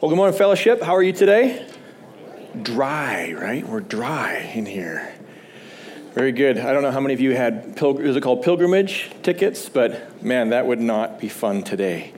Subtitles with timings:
[0.00, 0.80] Well, good morning, fellowship.
[0.80, 1.66] How are you today?
[2.62, 3.68] Dry, right?
[3.68, 5.14] We're dry in here.
[6.14, 6.56] Very good.
[6.56, 9.68] I don't know how many of you had, pil- is it called pilgrimage tickets?
[9.68, 12.14] But man, that would not be fun today.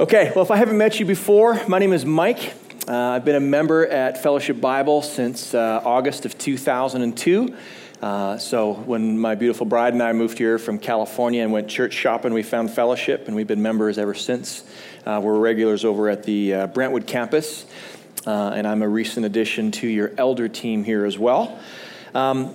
[0.00, 2.54] Okay, well, if I haven't met you before, my name is Mike.
[2.88, 7.54] Uh, I've been a member at Fellowship Bible since uh, August of 2002.
[8.00, 11.92] Uh, so when my beautiful bride and I moved here from California and went church
[11.92, 14.64] shopping, we found fellowship, and we've been members ever since.
[15.06, 17.64] Uh, we're regulars over at the uh, Brentwood campus,
[18.26, 21.58] uh, and I'm a recent addition to your elder team here as well.
[22.14, 22.54] Um,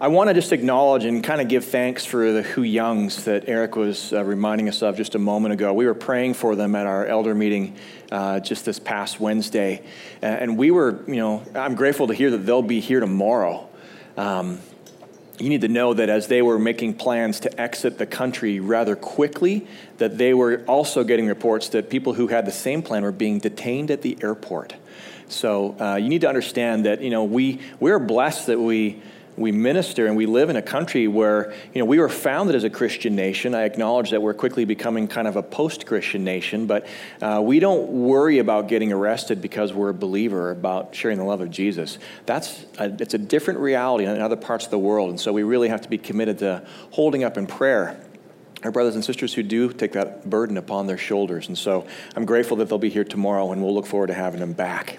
[0.00, 3.48] I want to just acknowledge and kind of give thanks for the Hu Youngs that
[3.48, 5.72] Eric was uh, reminding us of just a moment ago.
[5.72, 7.76] We were praying for them at our elder meeting
[8.10, 9.82] uh, just this past Wednesday,
[10.22, 13.68] and we were, you know, I'm grateful to hear that they'll be here tomorrow.
[14.16, 14.60] Um,
[15.40, 18.94] you need to know that as they were making plans to exit the country rather
[18.94, 19.66] quickly,
[19.98, 23.38] that they were also getting reports that people who had the same plan were being
[23.38, 24.74] detained at the airport.
[25.28, 29.00] So uh, you need to understand that you know we we're blessed that we
[29.40, 32.62] we minister and we live in a country where you know we were founded as
[32.62, 33.54] a christian nation.
[33.54, 36.86] I acknowledge that we're quickly becoming kind of a post-christian nation but
[37.22, 41.40] uh, we don't worry about getting arrested because we're a believer about sharing the love
[41.40, 41.98] of jesus.
[42.26, 45.42] That's a, it's a different reality in other parts of the world and so we
[45.42, 47.98] really have to be committed to holding up in prayer.
[48.62, 52.26] Our brothers and sisters who do take that burden upon their shoulders and so i'm
[52.26, 54.98] grateful that they'll be here tomorrow and we'll look forward to having them back.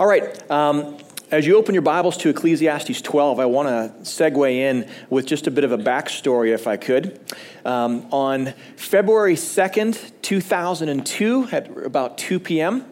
[0.00, 0.96] All right um,
[1.30, 5.48] as you open your Bibles to Ecclesiastes 12, I want to segue in with just
[5.48, 7.18] a bit of a backstory, if I could.
[7.64, 12.84] Um, on February 2nd, 2002, at about 2 p.m.,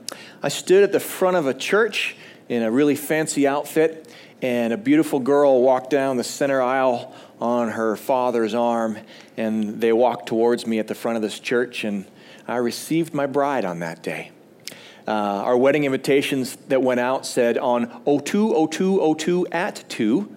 [0.43, 2.17] I stood at the front of a church
[2.49, 4.13] in a really fancy outfit,
[4.43, 8.99] and a beautiful girl walked down the center aisle on her father's arm,
[9.37, 12.05] and they walked towards me at the front of this church, and
[12.49, 14.33] I received my bride on that day.
[15.07, 20.37] Uh, our wedding invitations that went out said on 02, 02, 02 at 2,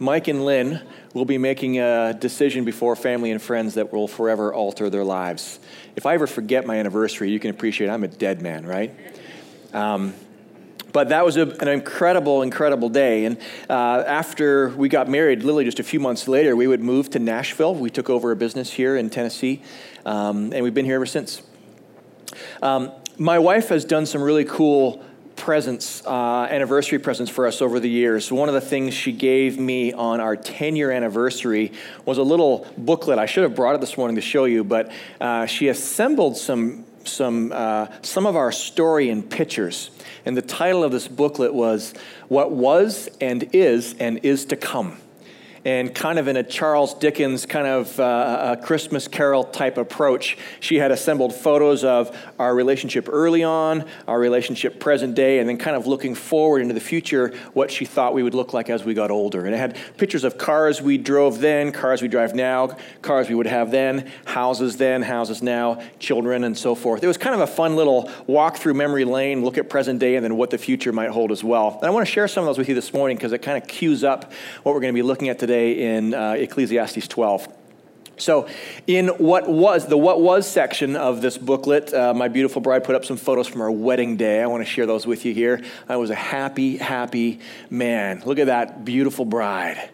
[0.00, 0.80] Mike and Lynn
[1.14, 5.60] will be making a decision before family and friends that will forever alter their lives.
[5.94, 8.94] If I ever forget my anniversary, you can appreciate I'm a dead man, right?
[9.72, 10.14] Um,
[10.92, 13.24] but that was a, an incredible, incredible day.
[13.24, 17.10] And uh, after we got married, literally just a few months later, we would move
[17.10, 17.74] to Nashville.
[17.74, 19.62] We took over a business here in Tennessee,
[20.04, 21.42] um, and we've been here ever since.
[22.62, 25.04] Um, my wife has done some really cool
[25.36, 28.30] presents, uh, anniversary presents for us over the years.
[28.30, 31.72] One of the things she gave me on our 10 year anniversary
[32.04, 33.18] was a little booklet.
[33.18, 36.84] I should have brought it this morning to show you, but uh, she assembled some,
[37.04, 39.90] some, uh, some of our story in pictures.
[40.26, 41.94] And the title of this booklet was
[42.28, 44.98] What Was and Is and Is to Come
[45.64, 50.38] and kind of in a Charles Dickens kind of uh, a Christmas Carol type approach,
[50.60, 55.58] she had assembled photos of our relationship early on, our relationship present day, and then
[55.58, 58.84] kind of looking forward into the future, what she thought we would look like as
[58.84, 59.44] we got older.
[59.44, 63.34] And it had pictures of cars we drove then, cars we drive now, cars we
[63.34, 67.04] would have then, houses then, houses now, children, and so forth.
[67.04, 70.16] It was kind of a fun little walk through memory lane, look at present day,
[70.16, 71.76] and then what the future might hold as well.
[71.80, 73.62] And I want to share some of those with you this morning because it kind
[73.62, 74.32] of cues up
[74.62, 77.48] what we're going to be looking at today today in uh, Ecclesiastes 12.
[78.18, 78.46] So,
[78.86, 82.94] in what was the what was section of this booklet, uh, my beautiful bride put
[82.94, 84.42] up some photos from our wedding day.
[84.42, 85.60] I want to share those with you here.
[85.88, 88.22] I was a happy, happy man.
[88.24, 89.90] Look at that beautiful bride,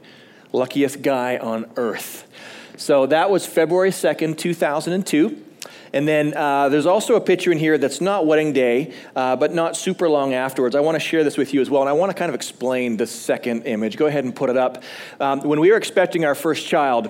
[0.53, 2.27] luckiest guy on earth.
[2.77, 5.07] So that was February second, two thousand
[5.97, 9.55] and then uh, there's also a picture in here that's not wedding day, uh, but
[9.55, 10.77] not super long afterwards.
[10.77, 12.35] I want to share this with you as well, and I want to kind of
[12.35, 13.97] explain the second image.
[13.97, 14.83] Go ahead and put it up.
[15.21, 17.09] Um, when we were expecting our first child,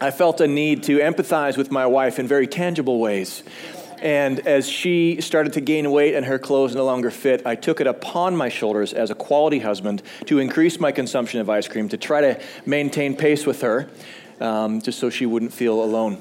[0.00, 3.44] I felt a need to empathize with my wife in very tangible ways.
[4.00, 7.80] And as she started to gain weight and her clothes no longer fit, I took
[7.80, 11.88] it upon my shoulders as a quality husband to increase my consumption of ice cream,
[11.90, 13.88] to try to maintain pace with her,
[14.40, 16.20] um, just so she wouldn't feel alone.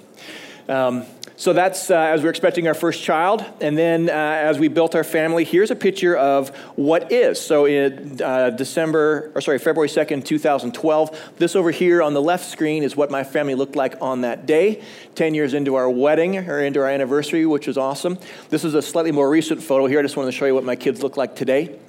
[0.69, 1.05] Um,
[1.41, 3.43] so that's uh, as we're expecting our first child.
[3.61, 7.41] And then uh, as we built our family, here's a picture of what is.
[7.41, 12.45] So in uh, December, or sorry, February 2nd, 2012, this over here on the left
[12.45, 14.83] screen is what my family looked like on that day,
[15.15, 18.19] 10 years into our wedding or into our anniversary, which was awesome.
[18.49, 19.97] This is a slightly more recent photo here.
[19.97, 21.79] I just wanted to show you what my kids look like today.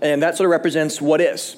[0.00, 1.56] And that sort of represents what is.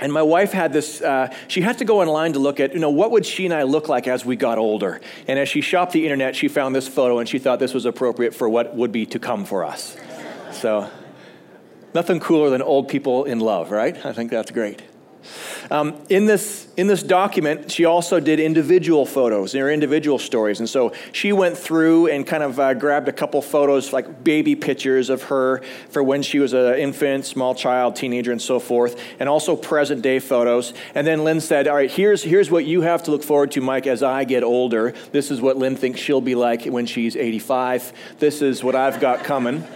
[0.00, 2.80] And my wife had this, uh, she had to go online to look at, you
[2.80, 5.00] know, what would she and I look like as we got older?
[5.28, 7.86] And as she shopped the internet, she found this photo and she thought this was
[7.86, 9.96] appropriate for what would be to come for us.
[10.50, 10.90] So,
[11.94, 14.04] nothing cooler than old people in love, right?
[14.04, 14.82] I think that's great.
[15.70, 20.60] Um, in, this, in this document, she also did individual photos, her individual stories.
[20.60, 24.54] And so she went through and kind of uh, grabbed a couple photos, like baby
[24.54, 29.00] pictures of her for when she was an infant, small child, teenager, and so forth,
[29.18, 30.74] and also present day photos.
[30.94, 33.60] And then Lynn said, All right, here's, here's what you have to look forward to,
[33.60, 34.94] Mike, as I get older.
[35.12, 37.92] This is what Lynn thinks she'll be like when she's 85.
[38.18, 39.66] This is what I've got coming.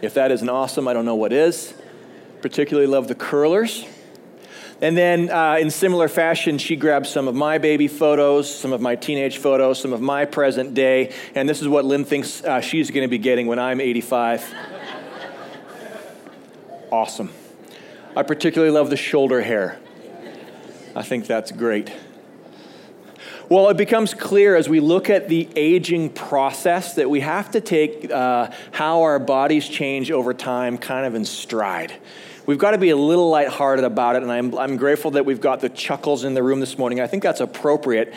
[0.00, 1.74] If that isn't awesome, I don't know what is.
[2.40, 3.84] Particularly love the curlers.
[4.80, 8.80] And then, uh, in similar fashion, she grabbed some of my baby photos, some of
[8.80, 12.60] my teenage photos, some of my present day, and this is what Lynn thinks uh,
[12.60, 14.54] she's going to be getting when I'm 85.
[16.92, 17.30] awesome.
[18.16, 19.80] I particularly love the shoulder hair.
[20.94, 21.92] I think that's great.
[23.48, 27.60] Well, it becomes clear as we look at the aging process that we have to
[27.60, 31.94] take uh, how our bodies change over time kind of in stride
[32.48, 34.22] we've got to be a little lighthearted about it.
[34.22, 36.98] And I'm, I'm grateful that we've got the chuckles in the room this morning.
[36.98, 38.14] I think that's appropriate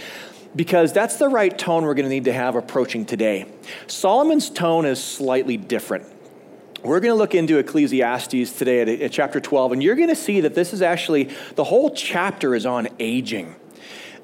[0.55, 3.45] because that's the right tone we're going to need to have approaching today.
[3.87, 6.05] Solomon's tone is slightly different.
[6.81, 10.15] We're going to look into Ecclesiastes today at, at chapter 12, and you're going to
[10.15, 13.55] see that this is actually, the whole chapter is on aging.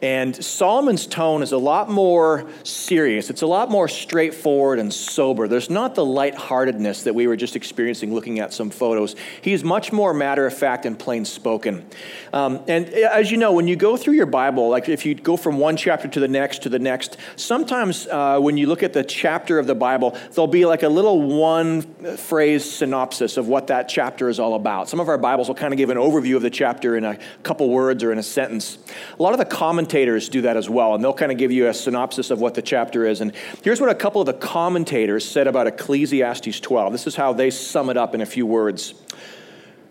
[0.02, 3.30] And Solomon's tone is a lot more serious.
[3.30, 5.48] It's a lot more straightforward and sober.
[5.48, 9.16] There's not the lightheartedness that we were just experiencing looking at some photos.
[9.42, 11.86] He's much more matter of fact and plain spoken.
[12.32, 15.36] Um, and as you know, when you go through your Bible, like if you go
[15.36, 18.94] from one chapter to the next to the next, sometimes uh, when you look at
[18.94, 21.82] the chapter of the Bible, there'll be like a little one
[22.18, 24.90] phrase synopsis of what that chapter is all about.
[24.90, 27.18] Some of our Bibles will kind of give an overview of the chapter in a
[27.42, 28.78] couple words or in a sentence.
[29.18, 31.50] A lot of the common commentators do that as well, and they'll kind of give
[31.50, 33.22] you a synopsis of what the chapter is.
[33.22, 33.32] And
[33.64, 36.92] here's what a couple of the commentators said about Ecclesiastes 12.
[36.92, 38.94] This is how they sum it up in a few words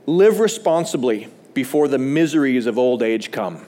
[0.04, 3.64] Live responsibly before the miseries of old age come.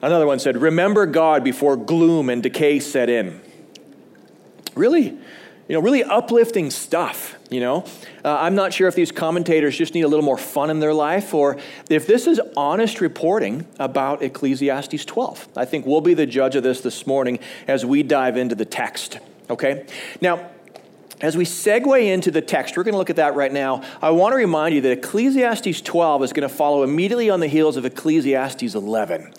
[0.00, 3.40] Another one said, Remember God before gloom and decay set in.
[4.76, 5.18] Really,
[5.68, 7.84] you know, really uplifting stuff, you know.
[8.24, 10.94] Uh, I'm not sure if these commentators just need a little more fun in their
[10.94, 11.58] life or
[11.90, 15.48] if this is honest reporting about Ecclesiastes 12.
[15.56, 18.64] I think we'll be the judge of this this morning as we dive into the
[18.64, 19.18] text,
[19.50, 19.86] okay?
[20.20, 20.50] Now,
[21.20, 23.82] as we segue into the text, we're going to look at that right now.
[24.02, 27.46] I want to remind you that Ecclesiastes 12 is going to follow immediately on the
[27.46, 29.32] heels of Ecclesiastes 11.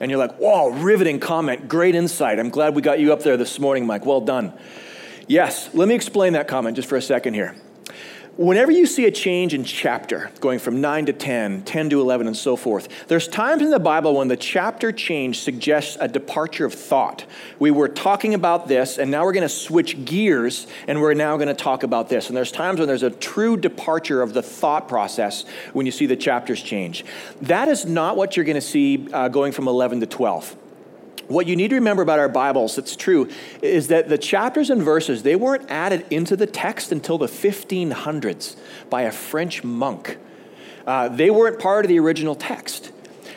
[0.00, 2.38] And you're like, whoa, riveting comment, great insight.
[2.38, 4.06] I'm glad we got you up there this morning, Mike.
[4.06, 4.54] Well done.
[5.28, 7.54] Yes, let me explain that comment just for a second here.
[8.38, 12.28] Whenever you see a change in chapter, going from 9 to 10, 10 to 11,
[12.28, 16.64] and so forth, there's times in the Bible when the chapter change suggests a departure
[16.64, 17.26] of thought.
[17.58, 21.36] We were talking about this, and now we're going to switch gears, and we're now
[21.36, 22.28] going to talk about this.
[22.28, 26.06] And there's times when there's a true departure of the thought process when you see
[26.06, 27.04] the chapters change.
[27.42, 30.56] That is not what you're going to see uh, going from 11 to 12
[31.28, 33.28] what you need to remember about our bibles that's true
[33.62, 38.56] is that the chapters and verses they weren't added into the text until the 1500s
[38.90, 40.18] by a french monk.
[40.86, 42.92] Uh, they weren't part of the original text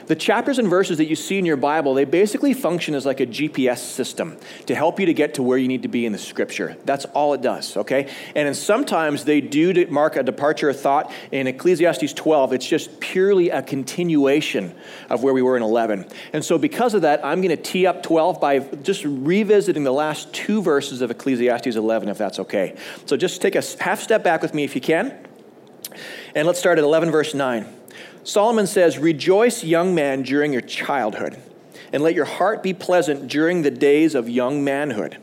[0.07, 3.19] the chapters and verses that you see in your Bible, they basically function as like
[3.19, 6.12] a GPS system to help you to get to where you need to be in
[6.12, 6.77] the scripture.
[6.86, 8.09] That's all it does, okay?
[8.36, 11.12] And sometimes they do mark a departure of thought.
[11.31, 14.74] In Ecclesiastes 12, it's just purely a continuation
[15.09, 16.06] of where we were in 11.
[16.33, 19.94] And so because of that, I'm going to tee up 12 by just revisiting the
[19.94, 22.75] last two verses of Ecclesiastes 11, if that's okay.
[23.06, 25.18] So just take a half step back with me if you can.
[26.35, 27.81] And let's start at 11, verse 9.
[28.23, 31.42] Solomon says, Rejoice, young man, during your childhood,
[31.92, 35.18] and let your heart be pleasant during the days of young manhood,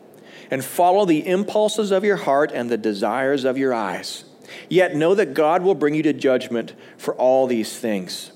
[0.50, 4.25] and follow the impulses of your heart and the desires of your eyes.
[4.69, 8.33] Yet know that God will bring you to judgment for all these things.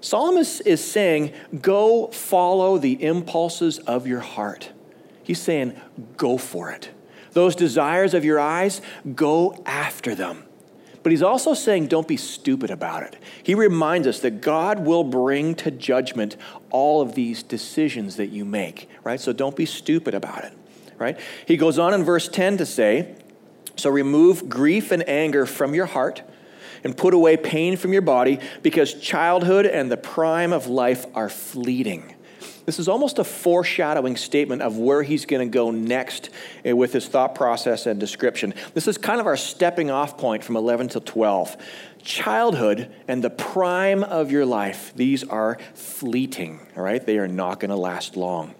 [0.00, 4.70] Solomon is saying, Go follow the impulses of your heart.
[5.22, 5.80] He's saying,
[6.16, 6.90] Go for it.
[7.32, 8.80] Those desires of your eyes,
[9.14, 10.44] go after them.
[11.04, 13.16] But he's also saying, don't be stupid about it.
[13.42, 16.38] He reminds us that God will bring to judgment
[16.70, 19.20] all of these decisions that you make, right?
[19.20, 20.56] So don't be stupid about it,
[20.96, 21.20] right?
[21.46, 23.14] He goes on in verse 10 to say,
[23.76, 26.22] So remove grief and anger from your heart
[26.82, 31.28] and put away pain from your body because childhood and the prime of life are
[31.28, 32.13] fleeting
[32.66, 36.30] this is almost a foreshadowing statement of where he's going to go next
[36.64, 38.54] eh, with his thought process and description.
[38.72, 41.56] This is kind of our stepping off point from 11 to 12.
[42.02, 47.04] Childhood and the prime of your life, these are fleeting, all right?
[47.04, 48.54] They are not going to last long.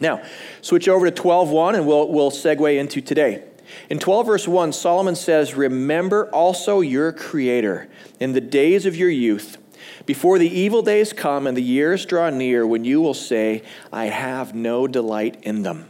[0.00, 0.22] Now,
[0.60, 3.44] switch over to 12.1 and we'll, we'll segue into today.
[3.90, 7.88] In 12, verse 1, Solomon says, Remember also your Creator
[8.20, 9.58] in the days of your youth,
[10.06, 14.06] before the evil days come and the years draw near when you will say, I
[14.06, 15.88] have no delight in them.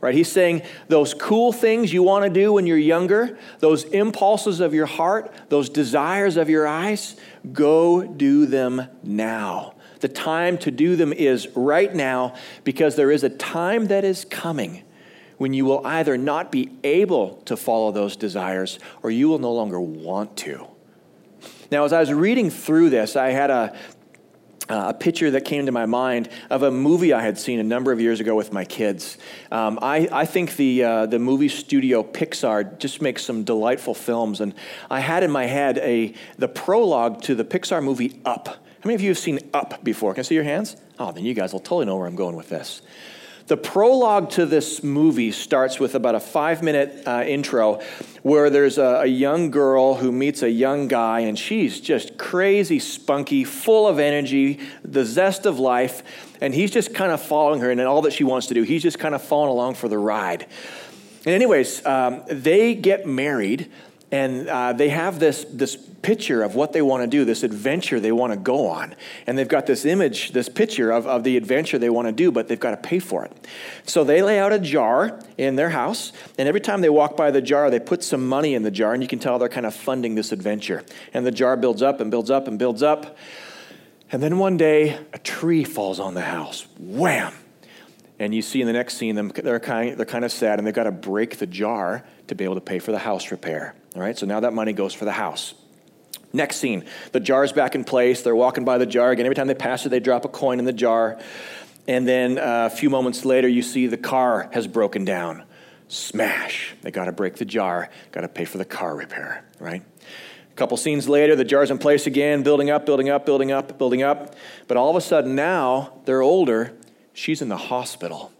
[0.00, 0.14] Right?
[0.14, 4.74] He's saying those cool things you want to do when you're younger, those impulses of
[4.74, 7.16] your heart, those desires of your eyes,
[7.52, 9.74] go do them now.
[10.00, 12.34] The time to do them is right now
[12.64, 14.82] because there is a time that is coming
[15.38, 19.52] when you will either not be able to follow those desires or you will no
[19.52, 20.66] longer want to.
[21.72, 23.74] Now, as I was reading through this, I had a,
[24.68, 27.64] uh, a picture that came to my mind of a movie I had seen a
[27.64, 29.16] number of years ago with my kids.
[29.50, 34.42] Um, I, I, think the, uh, the movie studio Pixar just makes some delightful films,
[34.42, 34.54] and
[34.90, 38.48] I had in my head a, the prologue to the Pixar movie Up.
[38.48, 40.12] How many of you have seen Up before?
[40.12, 40.76] Can I see your hands?
[40.98, 42.82] Oh, then you guys will totally know where I'm going with this.
[43.46, 47.80] The prologue to this movie starts with about a five minute uh, intro
[48.22, 52.78] where there's a, a, young girl who meets a young guy, and she's just crazy,
[52.78, 56.02] spunky, full of energy, the zest of life,
[56.40, 58.62] and he's just kind of following her and all that she wants to do.
[58.62, 60.46] He's just kind of following along for the ride.
[61.24, 63.70] And, anyways, um, they get married
[64.12, 67.98] and uh, they have this, this picture of what they want to do, this adventure
[67.98, 68.94] they want to go on.
[69.26, 72.30] And they've got this image, this picture of, of the adventure they want to do,
[72.30, 73.32] but they've got to pay for it.
[73.86, 77.30] So they lay out a jar in their house, and every time they walk by
[77.30, 79.64] the jar, they put some money in the jar, and you can tell they're kind
[79.64, 80.84] of funding this adventure.
[81.14, 83.16] And the jar builds up and builds up and builds up.
[84.10, 86.66] And then one day, a tree falls on the house.
[86.78, 87.32] Wham!
[88.18, 90.66] And you see in the next scene, them, they're, kind, they're kind of sad, and
[90.66, 93.74] they've got to break the jar to be able to pay for the house repair.
[93.94, 95.54] All right, so now that money goes for the house.
[96.32, 98.22] Next scene, the jar's back in place.
[98.22, 99.26] They're walking by the jar again.
[99.26, 101.20] Every time they pass it, they drop a coin in the jar.
[101.86, 105.44] And then uh, a few moments later, you see the car has broken down.
[105.88, 106.74] Smash.
[106.80, 109.82] They got to break the jar, got to pay for the car repair, right?
[109.82, 113.76] A couple scenes later, the jar's in place again, building up, building up, building up,
[113.76, 114.34] building up.
[114.68, 116.72] But all of a sudden now, they're older.
[117.12, 118.32] She's in the hospital,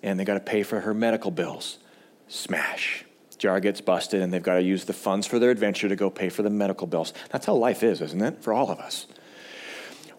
[0.00, 1.78] and they got to pay for her medical bills.
[2.28, 3.04] Smash
[3.42, 6.08] jar gets busted and they've got to use the funds for their adventure to go
[6.08, 7.12] pay for the medical bills.
[7.30, 8.40] That's how life is, isn't it?
[8.40, 9.06] For all of us.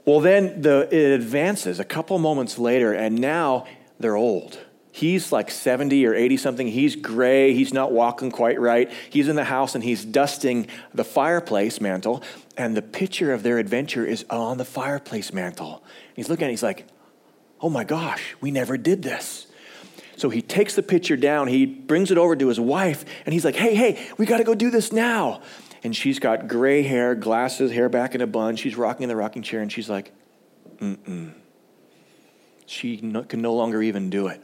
[0.03, 3.65] Well, then the, it advances a couple moments later, and now
[3.98, 4.60] they're old.
[4.92, 6.68] He's like 70 or 80 something.
[6.68, 7.53] He's gray.
[7.53, 8.92] He's not walking quite right.
[9.10, 12.22] He's in the house and he's dusting the fireplace mantle,
[12.58, 15.82] and the picture of their adventure is on the fireplace mantle.
[16.13, 16.86] He's looking at it, he's like,
[17.62, 19.48] oh my gosh, we never did this.
[20.15, 23.43] So he takes the picture down, he brings it over to his wife, and he's
[23.43, 25.41] like, hey, hey, we got to go do this now.
[25.84, 28.55] And she's got gray hair, glasses, hair back in a bun.
[28.55, 30.12] She's rocking in the rocking chair, and she's like,
[30.77, 31.34] mm-mm.
[32.65, 34.41] She no, can no longer even do it.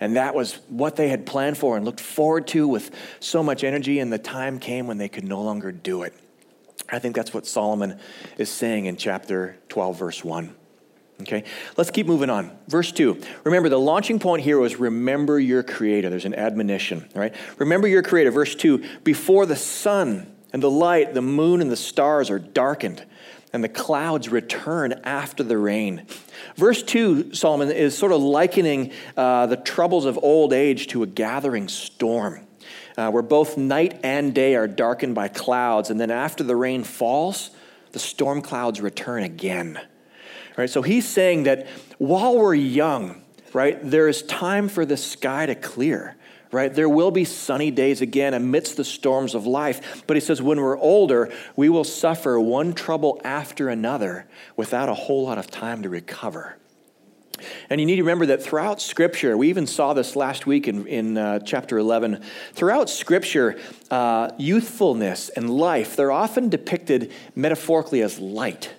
[0.00, 3.62] And that was what they had planned for and looked forward to with so much
[3.62, 6.14] energy, and the time came when they could no longer do it.
[6.90, 7.98] I think that's what Solomon
[8.36, 10.54] is saying in chapter 12, verse 1.
[11.20, 11.44] Okay,
[11.76, 12.50] let's keep moving on.
[12.66, 13.20] Verse 2.
[13.44, 16.10] Remember, the launching point here was remember your Creator.
[16.10, 17.34] There's an admonition, right?
[17.58, 18.32] Remember your Creator.
[18.32, 23.04] Verse 2 Before the sun and the light, the moon and the stars are darkened,
[23.52, 26.04] and the clouds return after the rain.
[26.56, 31.06] Verse 2, Solomon is sort of likening uh, the troubles of old age to a
[31.06, 32.40] gathering storm.
[32.96, 36.84] Uh, where both night and day are darkened by clouds, and then after the rain
[36.84, 37.50] falls,
[37.90, 39.80] the storm clouds return again.
[40.56, 40.70] Right?
[40.70, 41.66] So he's saying that
[41.98, 46.16] while we're young, right, there is time for the sky to clear.
[46.52, 46.72] Right?
[46.72, 50.04] There will be sunny days again amidst the storms of life.
[50.06, 54.94] But he says, when we're older, we will suffer one trouble after another without a
[54.94, 56.56] whole lot of time to recover.
[57.68, 60.86] And you need to remember that throughout Scripture, we even saw this last week in,
[60.86, 62.22] in uh, chapter 11.
[62.52, 63.58] Throughout Scripture,
[63.90, 68.74] uh, youthfulness and life, they're often depicted metaphorically as light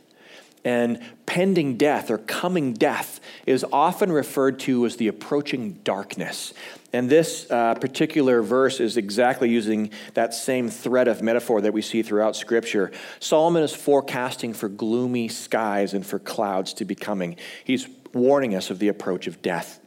[0.66, 6.54] and pending death or coming death is often referred to as the approaching darkness.
[6.92, 11.82] And this uh, particular verse is exactly using that same thread of metaphor that we
[11.82, 12.92] see throughout Scripture.
[13.20, 17.38] Solomon is forecasting for gloomy skies and for clouds to be coming.
[17.64, 19.80] He's warning us of the approach of death.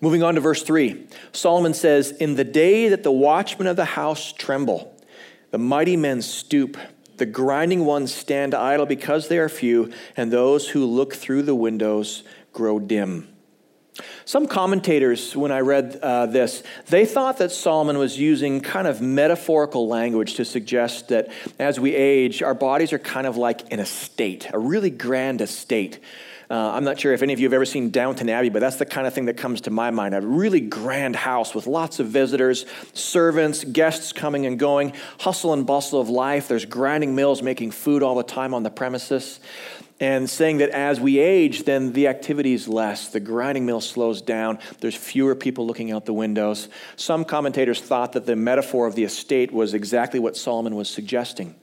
[0.00, 3.84] Moving on to verse 3, Solomon says, In the day that the watchmen of the
[3.84, 4.94] house tremble,
[5.52, 6.76] the mighty men stoop
[7.18, 11.54] the grinding ones stand idle because they are few, and those who look through the
[11.54, 13.28] windows grow dim.
[14.24, 19.00] Some commentators, when I read uh, this, they thought that Solomon was using kind of
[19.00, 23.80] metaphorical language to suggest that as we age, our bodies are kind of like an
[23.80, 26.00] estate, a really grand estate.
[26.48, 28.76] Uh, I'm not sure if any of you have ever seen Downton Abbey, but that's
[28.76, 30.14] the kind of thing that comes to my mind.
[30.14, 35.66] A really grand house with lots of visitors, servants, guests coming and going, hustle and
[35.66, 36.48] bustle of life.
[36.48, 39.40] There's grinding mills making food all the time on the premises.
[39.98, 43.08] And saying that as we age, then the activity is less.
[43.08, 44.58] The grinding mill slows down.
[44.80, 46.68] There's fewer people looking out the windows.
[46.96, 51.54] Some commentators thought that the metaphor of the estate was exactly what Solomon was suggesting.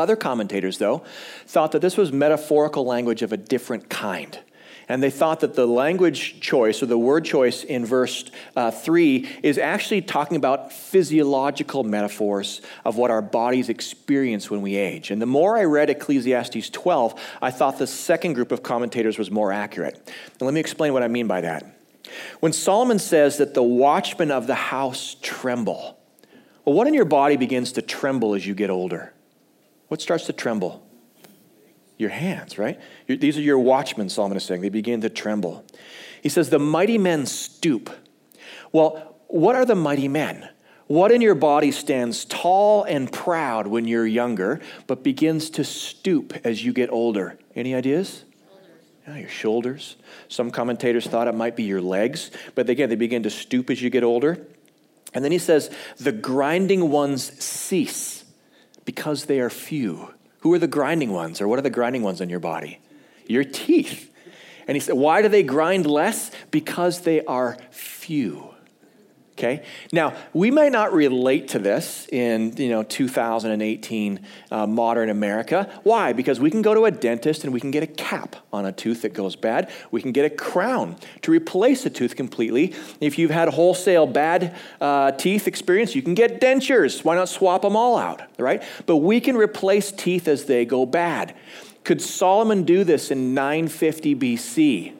[0.00, 1.04] Other commentators, though,
[1.46, 4.38] thought that this was metaphorical language of a different kind.
[4.90, 8.24] And they thought that the language choice or the word choice in verse
[8.56, 14.74] uh, 3 is actually talking about physiological metaphors of what our bodies experience when we
[14.74, 15.12] age.
[15.12, 19.30] And the more I read Ecclesiastes 12, I thought the second group of commentators was
[19.30, 19.94] more accurate.
[20.04, 21.76] And let me explain what I mean by that.
[22.40, 26.00] When Solomon says that the watchmen of the house tremble,
[26.64, 29.12] well, what in your body begins to tremble as you get older?
[29.90, 30.86] What starts to tremble?
[31.98, 32.78] Your hands, right?
[33.08, 34.60] These are your watchmen, Solomon is saying.
[34.60, 35.66] They begin to tremble.
[36.22, 37.90] He says, The mighty men stoop.
[38.70, 40.48] Well, what are the mighty men?
[40.86, 46.34] What in your body stands tall and proud when you're younger, but begins to stoop
[46.44, 47.36] as you get older?
[47.56, 48.24] Any ideas?
[49.08, 49.96] Yeah, your shoulders.
[50.28, 53.82] Some commentators thought it might be your legs, but again, they begin to stoop as
[53.82, 54.46] you get older.
[55.12, 58.19] And then he says, The grinding ones cease
[58.84, 60.14] because they are few.
[60.40, 62.78] Who are the grinding ones, or what are the grinding ones on your body?
[63.26, 64.10] Your teeth.
[64.66, 66.30] And he said, Why do they grind less?
[66.50, 68.49] Because they are few.
[69.40, 69.62] Okay?
[69.90, 74.20] Now, we may not relate to this in, you know, 2018
[74.50, 75.80] uh, modern America.
[75.82, 76.12] Why?
[76.12, 78.72] Because we can go to a dentist and we can get a cap on a
[78.72, 79.70] tooth that goes bad.
[79.90, 82.74] We can get a crown to replace a tooth completely.
[83.00, 87.02] If you've had wholesale bad uh, teeth experience, you can get dentures.
[87.02, 88.62] Why not swap them all out, right?
[88.84, 91.34] But we can replace teeth as they go bad.
[91.84, 94.92] Could Solomon do this in 950 BC?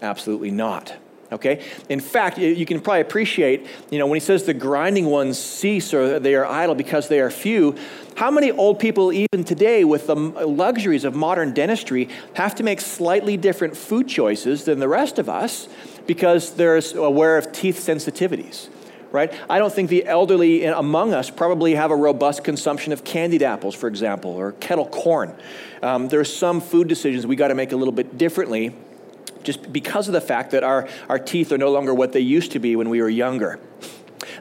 [0.00, 0.96] Absolutely not.
[1.32, 1.64] Okay?
[1.88, 5.92] In fact, you can probably appreciate, you know, when he says the grinding ones cease
[5.92, 7.74] or they are idle because they are few,
[8.16, 12.80] how many old people, even today, with the luxuries of modern dentistry, have to make
[12.80, 15.68] slightly different food choices than the rest of us
[16.06, 18.68] because they're aware of teeth sensitivities?
[19.12, 19.32] Right?
[19.48, 23.74] I don't think the elderly among us probably have a robust consumption of candied apples,
[23.74, 25.34] for example, or kettle corn.
[25.82, 28.74] Um, there are some food decisions we got to make a little bit differently
[29.42, 32.52] just because of the fact that our, our teeth are no longer what they used
[32.52, 33.60] to be when we were younger.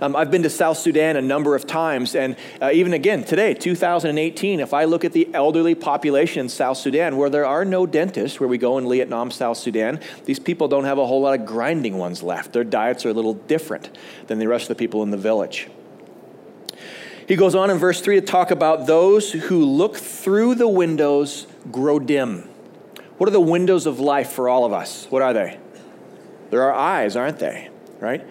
[0.01, 3.53] Um, I've been to South Sudan a number of times, and uh, even again today,
[3.53, 7.85] 2018, if I look at the elderly population in South Sudan, where there are no
[7.85, 11.39] dentists, where we go in Vietnam, South Sudan, these people don't have a whole lot
[11.39, 12.53] of grinding ones left.
[12.53, 15.69] Their diets are a little different than the rest of the people in the village.
[17.27, 21.47] He goes on in verse 3 to talk about those who look through the windows
[21.71, 22.47] grow dim.
[23.17, 25.07] What are the windows of life for all of us?
[25.09, 25.57] What are they?
[26.49, 27.69] They're our eyes, aren't they?
[27.99, 28.25] Right?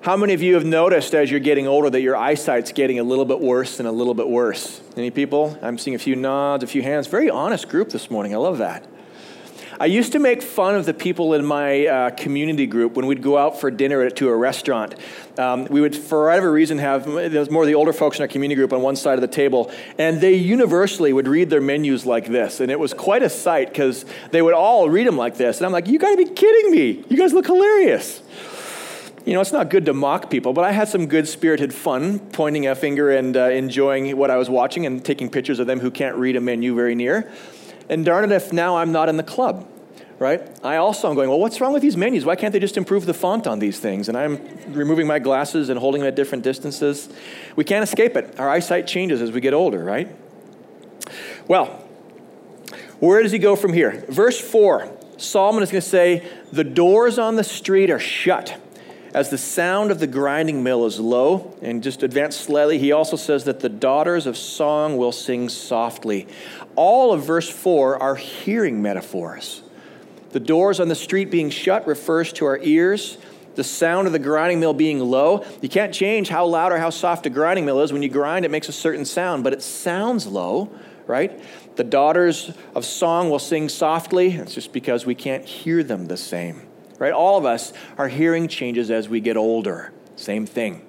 [0.00, 3.02] How many of you have noticed as you're getting older that your eyesight's getting a
[3.02, 4.80] little bit worse and a little bit worse?
[4.96, 5.58] Any people?
[5.62, 7.06] I'm seeing a few nods, a few hands.
[7.06, 8.34] Very honest group this morning.
[8.34, 8.86] I love that.
[9.80, 13.22] I used to make fun of the people in my uh, community group when we'd
[13.22, 14.96] go out for dinner to a restaurant.
[15.38, 18.28] Um, we would, for whatever reason, have there's more of the older folks in our
[18.28, 22.04] community group on one side of the table, and they universally would read their menus
[22.04, 25.36] like this, and it was quite a sight because they would all read them like
[25.36, 27.04] this, and I'm like, "You got to be kidding me!
[27.08, 28.20] You guys look hilarious."
[29.24, 32.18] you know, it's not good to mock people, but I had some good spirited fun
[32.18, 35.80] pointing a finger and uh, enjoying what I was watching and taking pictures of them
[35.80, 37.30] who can't read a menu very near.
[37.88, 39.66] And darn it if now I'm not in the club,
[40.18, 40.42] right?
[40.64, 42.24] I also am going, well, what's wrong with these menus?
[42.24, 44.08] Why can't they just improve the font on these things?
[44.08, 44.36] And I'm
[44.68, 47.08] removing my glasses and holding them at different distances.
[47.56, 48.38] We can't escape it.
[48.38, 50.08] Our eyesight changes as we get older, right?
[51.46, 51.66] Well,
[53.00, 54.04] where does he go from here?
[54.08, 58.60] Verse 4 Solomon is going to say, The doors on the street are shut
[59.14, 63.16] as the sound of the grinding mill is low, and just advance slightly, he also
[63.16, 66.28] says that the daughters of song will sing softly.
[66.76, 69.62] All of verse 4 are hearing metaphors.
[70.30, 73.16] The doors on the street being shut refers to our ears.
[73.54, 75.44] The sound of the grinding mill being low.
[75.62, 77.92] You can't change how loud or how soft a grinding mill is.
[77.92, 80.70] When you grind, it makes a certain sound, but it sounds low,
[81.06, 81.40] right?
[81.76, 84.32] The daughters of song will sing softly.
[84.32, 86.67] It's just because we can't hear them the same
[86.98, 87.12] right?
[87.12, 89.92] All of us, our hearing changes as we get older.
[90.16, 90.84] Same thing.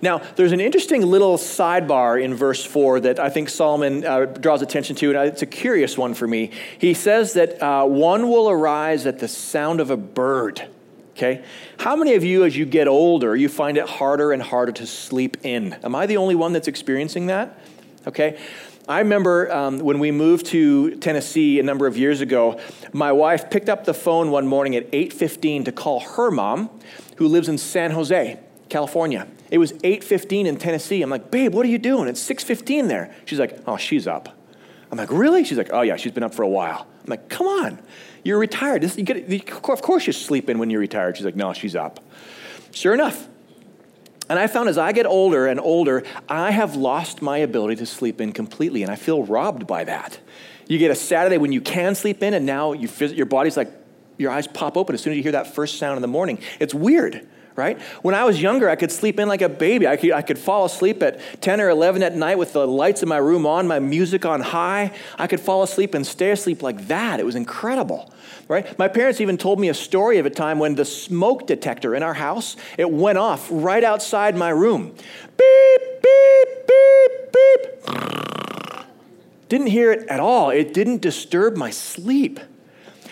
[0.00, 4.62] Now, there's an interesting little sidebar in verse 4 that I think Solomon uh, draws
[4.62, 6.52] attention to, and it's a curious one for me.
[6.78, 10.68] He says that uh, one will arise at the sound of a bird.
[11.16, 11.44] Okay?
[11.78, 14.86] How many of you, as you get older, you find it harder and harder to
[14.86, 15.72] sleep in?
[15.82, 17.58] Am I the only one that's experiencing that?
[18.06, 18.38] Okay?
[18.88, 22.60] I remember um, when we moved to Tennessee a number of years ago,
[22.92, 26.70] my wife picked up the phone one morning at 8:15 to call her mom,
[27.16, 29.26] who lives in San Jose, California.
[29.50, 31.02] It was 8:15 in Tennessee.
[31.02, 32.06] I'm like, "Babe, what are you doing?
[32.06, 34.28] It's 6:15 there." She's like, "Oh, she's up."
[34.92, 37.28] I'm like, "Really?" She's like, "Oh yeah, she's been up for a while." I'm like,
[37.28, 37.80] "Come on,
[38.22, 38.82] you're retired.
[38.82, 41.98] This, you get, of course you're sleeping when you're retired." She's like, "No, she's up."
[42.70, 43.26] Sure enough,
[44.28, 47.86] and I found as I get older and older, I have lost my ability to
[47.86, 50.18] sleep in completely, and I feel robbed by that.
[50.66, 53.72] You get a Saturday when you can sleep in, and now you, your body's like,
[54.18, 56.38] your eyes pop open as soon as you hear that first sound in the morning.
[56.58, 57.80] It's weird right?
[58.02, 59.88] When I was younger, I could sleep in like a baby.
[59.88, 63.02] I could, I could fall asleep at 10 or 11 at night with the lights
[63.02, 64.92] in my room on, my music on high.
[65.18, 67.18] I could fall asleep and stay asleep like that.
[67.18, 68.12] It was incredible,
[68.46, 68.78] right?
[68.78, 72.02] My parents even told me a story of a time when the smoke detector in
[72.02, 74.94] our house, it went off right outside my room.
[75.36, 77.96] Beep, beep, beep, beep.
[79.48, 80.50] Didn't hear it at all.
[80.50, 82.40] It didn't disturb my sleep.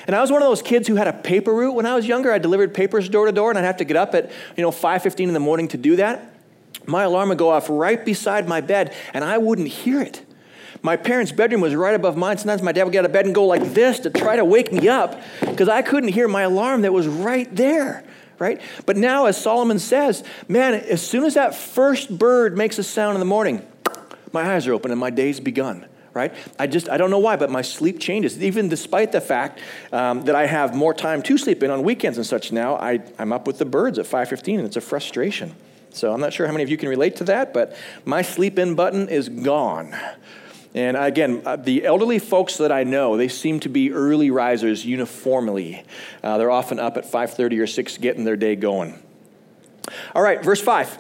[0.07, 2.07] And I was one of those kids who had a paper route when I was
[2.07, 2.33] younger.
[2.33, 4.71] I delivered papers door to door, and I'd have to get up at you know
[4.71, 6.33] 5:15 in the morning to do that.
[6.87, 10.23] My alarm would go off right beside my bed, and I wouldn't hear it.
[10.83, 12.37] My parents' bedroom was right above mine.
[12.37, 14.45] Sometimes my dad would get out of bed and go like this to try to
[14.45, 18.05] wake me up because I couldn't hear my alarm that was right there,
[18.39, 18.61] right?
[18.85, 23.15] But now, as Solomon says, man, as soon as that first bird makes a sound
[23.15, 23.67] in the morning,
[24.31, 26.33] my eyes are open and my day's begun right?
[26.59, 28.41] I just, I don't know why, but my sleep changes.
[28.43, 29.61] Even despite the fact
[29.93, 33.01] um, that I have more time to sleep in on weekends and such now, I,
[33.19, 35.55] I'm up with the birds at 5.15 and it's a frustration.
[35.91, 38.59] So I'm not sure how many of you can relate to that, but my sleep
[38.59, 39.95] in button is gone.
[40.75, 44.85] And again, uh, the elderly folks that I know, they seem to be early risers
[44.85, 45.85] uniformly.
[46.23, 49.01] Uh, they're often up at 5:30 or 6 getting their day going.
[50.15, 50.99] All right, verse 5.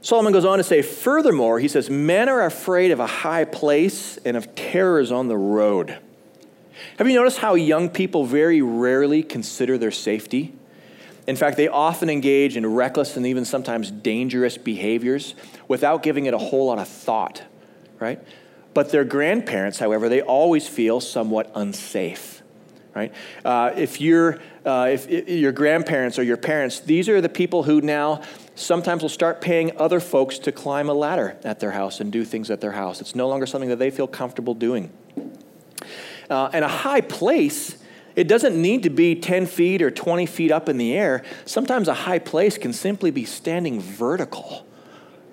[0.00, 4.18] Solomon goes on to say, furthermore, he says, men are afraid of a high place
[4.18, 5.98] and of terrors on the road.
[6.98, 10.54] Have you noticed how young people very rarely consider their safety?
[11.26, 15.34] In fact, they often engage in reckless and even sometimes dangerous behaviors
[15.66, 17.42] without giving it a whole lot of thought,
[17.98, 18.20] right?
[18.74, 22.42] But their grandparents, however, they always feel somewhat unsafe,
[22.96, 23.12] right?
[23.44, 27.62] Uh, if, you're, uh, if, if your grandparents or your parents, these are the people
[27.62, 28.22] who now
[28.54, 32.24] sometimes will start paying other folks to climb a ladder at their house and do
[32.24, 33.02] things at their house.
[33.02, 34.90] It's no longer something that they feel comfortable doing.
[36.30, 37.76] Uh, and a high place,
[38.16, 41.22] it doesn't need to be 10 feet or 20 feet up in the air.
[41.44, 44.66] Sometimes a high place can simply be standing vertical,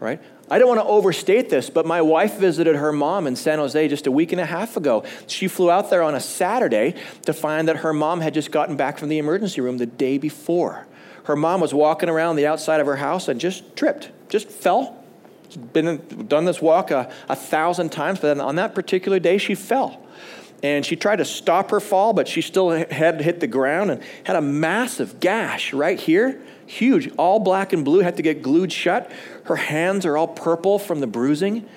[0.02, 0.22] right?
[0.50, 3.88] I don't want to overstate this, but my wife visited her mom in San Jose
[3.88, 5.04] just a week and a half ago.
[5.28, 8.76] She flew out there on a Saturday to find that her mom had just gotten
[8.76, 10.86] back from the emergency room the day before
[11.26, 15.04] her mom was walking around the outside of her house and just tripped, just fell.
[15.72, 20.02] Been done this walk a, a thousand times, but on that particular day, she fell.
[20.64, 24.02] And she tried to stop her fall, but she still had hit the ground and
[24.24, 28.72] had a massive gash right here, huge, all black and blue, had to get glued
[28.72, 29.12] shut.
[29.44, 31.68] Her hands are all purple from the bruising.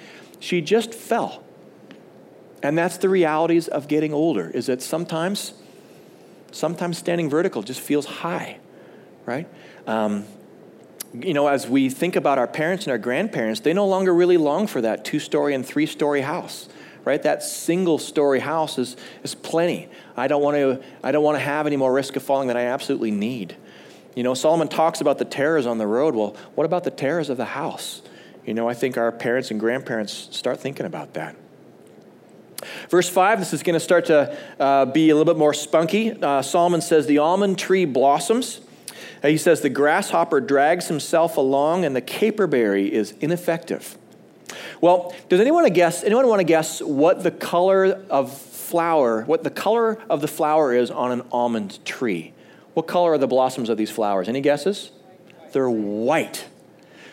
[0.40, 1.42] She just fell.
[2.62, 5.54] And that's the realities of getting older, is that sometimes,
[6.52, 8.58] sometimes standing vertical just feels high
[9.26, 9.48] right?
[9.86, 10.24] Um,
[11.12, 14.36] you know, as we think about our parents and our grandparents, they no longer really
[14.36, 16.68] long for that two story and three story house,
[17.04, 17.22] right?
[17.22, 19.88] That single story house is, is plenty.
[20.16, 22.56] I don't want to I don't want to have any more risk of falling than
[22.56, 23.56] I absolutely need.
[24.16, 26.16] You know, Solomon talks about the terrors on the road.
[26.16, 28.02] Well, what about the terrors of the house?
[28.44, 31.36] You know, I think our parents and grandparents start thinking about that.
[32.88, 36.10] Verse 5, this is going to start to uh, be a little bit more spunky.
[36.10, 38.60] Uh, Solomon says, The almond tree blossoms
[39.22, 43.96] he says the grasshopper drags himself along and the caperberry is ineffective.
[44.80, 46.04] Well, does anyone guess?
[46.04, 50.74] Anyone want to guess what the color of flower, what the color of the flower
[50.74, 52.32] is on an almond tree?
[52.76, 54.28] What color are the blossoms of these flowers?
[54.28, 54.90] Any guesses?
[55.52, 56.46] They're white.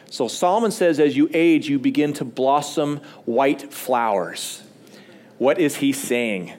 [0.09, 4.61] So Solomon says, as you age, you begin to blossom white flowers.
[5.37, 6.51] What is he saying?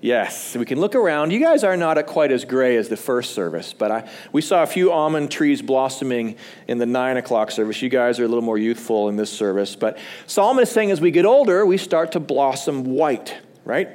[0.00, 1.32] Yes, we can look around.
[1.32, 4.64] You guys are not quite as gray as the first service, but I, we saw
[4.64, 6.34] a few almond trees blossoming
[6.66, 7.80] in the nine o'clock service.
[7.80, 9.76] You guys are a little more youthful in this service.
[9.76, 13.90] But Solomon is saying as we get older, we start to blossom white, right?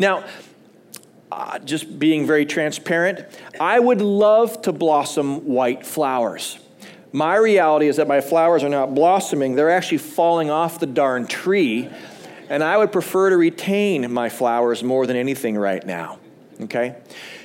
[0.00, 0.24] Now,
[1.30, 3.24] uh, just being very transparent,
[3.60, 6.58] I would love to blossom white flowers.
[7.12, 11.26] My reality is that my flowers are not blossoming, they're actually falling off the darn
[11.26, 11.90] tree
[12.48, 16.18] and I would prefer to retain my flowers more than anything right now.
[16.60, 16.96] Okay?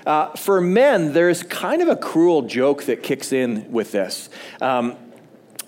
[0.06, 4.30] Uh, for men, there's kind of a cruel joke that kicks in with this.
[4.62, 4.96] Um,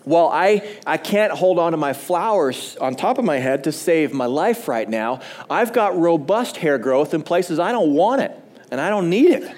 [0.06, 3.72] well, I, I can't hold on to my flowers on top of my head to
[3.72, 5.22] save my life right now.
[5.50, 8.32] I've got robust hair growth in places I don't want it
[8.70, 9.56] and I don't need it.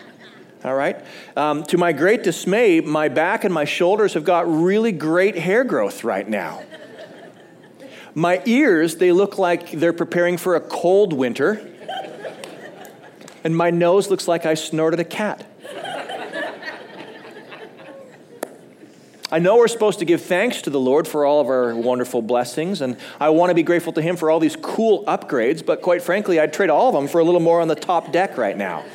[0.64, 1.04] All right?
[1.36, 5.64] Um, to my great dismay, my back and my shoulders have got really great hair
[5.64, 6.64] growth right now.
[8.14, 11.72] My ears, they look like they're preparing for a cold winter.
[13.44, 15.46] And my nose looks like I snorted a cat.
[19.36, 22.22] I know we're supposed to give thanks to the Lord for all of our wonderful
[22.22, 25.82] blessings, and I want to be grateful to Him for all these cool upgrades, but
[25.82, 28.38] quite frankly, I'd trade all of them for a little more on the top deck
[28.38, 28.86] right now.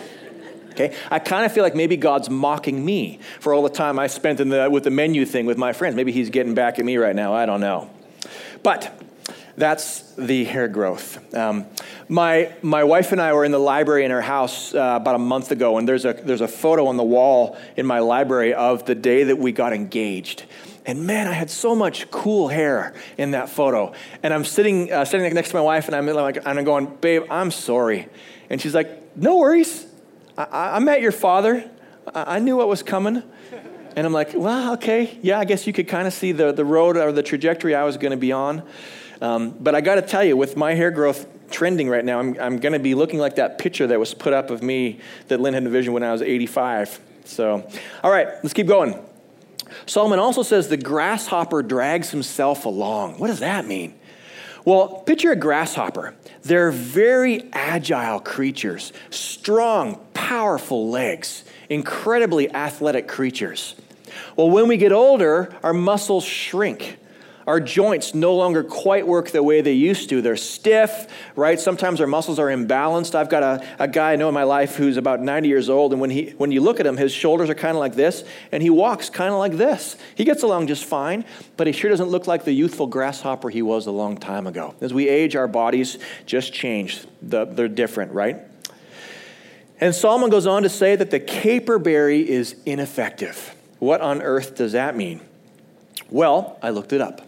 [0.71, 0.97] Okay?
[1.11, 4.39] I kind of feel like maybe God's mocking me for all the time I spent
[4.39, 5.95] the, with the menu thing with my friends.
[5.95, 7.35] Maybe He's getting back at me right now.
[7.35, 7.91] I don't know.
[8.63, 8.99] But
[9.61, 11.35] that's the hair growth.
[11.35, 11.67] Um,
[12.09, 15.19] my, my wife and I were in the library in our house uh, about a
[15.19, 18.85] month ago, and there's a, there's a photo on the wall in my library of
[18.87, 20.45] the day that we got engaged.
[20.87, 23.93] And man, I had so much cool hair in that photo.
[24.23, 26.87] And I'm sitting, uh, sitting next to my wife, and I'm, like, and I'm going,
[26.97, 28.09] Babe, I'm sorry.
[28.49, 29.87] And she's like, No worries.
[30.37, 31.71] I, I met your father,
[32.13, 33.23] I, I knew what was coming.
[33.95, 35.19] And I'm like, Well, okay.
[35.23, 37.85] Yeah, I guess you could kind of see the, the road or the trajectory I
[37.85, 38.63] was going to be on.
[39.21, 42.39] Um, but I got to tell you, with my hair growth trending right now, I'm,
[42.41, 45.41] I'm going to be looking like that picture that was put up of me that
[45.41, 47.01] Lynn had envisioned when I was 85.
[47.25, 47.69] So,
[48.03, 48.99] all right, let's keep going.
[49.87, 53.19] Solomon also says the grasshopper drags himself along.
[53.19, 53.95] What does that mean?
[54.65, 56.15] Well, picture a grasshopper.
[56.43, 63.75] They're very agile creatures, strong, powerful legs, incredibly athletic creatures.
[64.37, 66.99] Well, when we get older, our muscles shrink
[67.47, 70.21] our joints no longer quite work the way they used to.
[70.21, 71.59] They're stiff, right?
[71.59, 73.15] Sometimes our muscles are imbalanced.
[73.15, 75.93] I've got a, a guy I know in my life who's about 90 years old,
[75.93, 78.25] and when, he, when you look at him, his shoulders are kind of like this,
[78.53, 79.97] and he walks kind of like this.
[80.15, 81.25] He gets along just fine,
[81.57, 84.75] but he sure doesn't look like the youthful grasshopper he was a long time ago.
[84.81, 87.05] As we age, our bodies just change.
[87.23, 88.39] The, they're different, right?
[89.81, 93.55] And Solomon goes on to say that the caperberry is ineffective.
[93.79, 95.23] What on earth does that mean?
[96.11, 97.27] Well, I looked it up.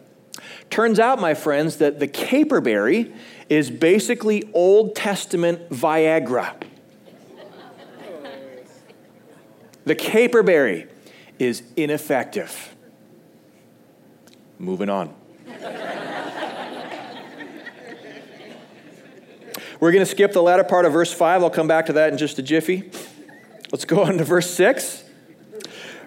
[0.73, 3.13] Turns out, my friends, that the caperberry
[3.51, 6.55] is basically Old Testament Viagra.
[9.85, 10.89] The caperberry
[11.39, 12.75] is ineffective.
[14.59, 15.15] Moving on.
[19.79, 21.43] We're going to skip the latter part of verse 5.
[21.43, 22.91] I'll come back to that in just a jiffy.
[23.71, 25.05] Let's go on to verse 6.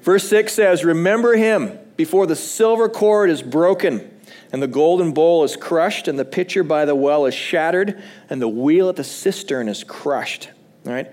[0.02, 4.14] Verse 6 says, Remember him before the silver cord is broken
[4.56, 8.42] and the golden bowl is crushed, and the pitcher by the well is shattered, and
[8.42, 10.48] the wheel at the cistern is crushed.
[10.86, 11.12] Right?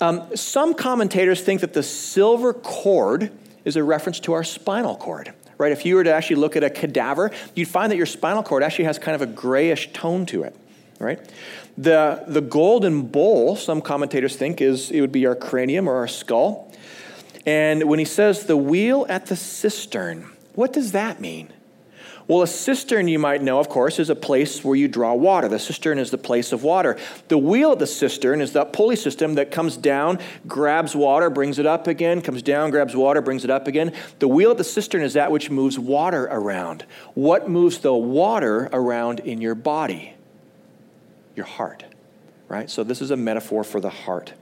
[0.00, 3.32] Um, some commentators think that the silver cord
[3.66, 5.34] is a reference to our spinal cord.
[5.58, 5.72] Right?
[5.72, 8.62] If you were to actually look at a cadaver, you'd find that your spinal cord
[8.62, 10.56] actually has kind of a grayish tone to it.
[10.98, 11.20] Right?
[11.76, 16.08] The, the golden bowl, some commentators think, is it would be our cranium or our
[16.08, 16.72] skull.
[17.44, 21.52] And when he says the wheel at the cistern, what does that mean?
[22.30, 25.48] Well, a cistern, you might know, of course, is a place where you draw water.
[25.48, 26.96] The cistern is the place of water.
[27.26, 31.58] The wheel of the cistern is that pulley system that comes down, grabs water, brings
[31.58, 33.92] it up again, comes down, grabs water, brings it up again.
[34.20, 36.84] The wheel of the cistern is that which moves water around.
[37.14, 40.14] What moves the water around in your body?
[41.34, 41.84] Your heart,
[42.46, 42.70] right?
[42.70, 44.34] So, this is a metaphor for the heart.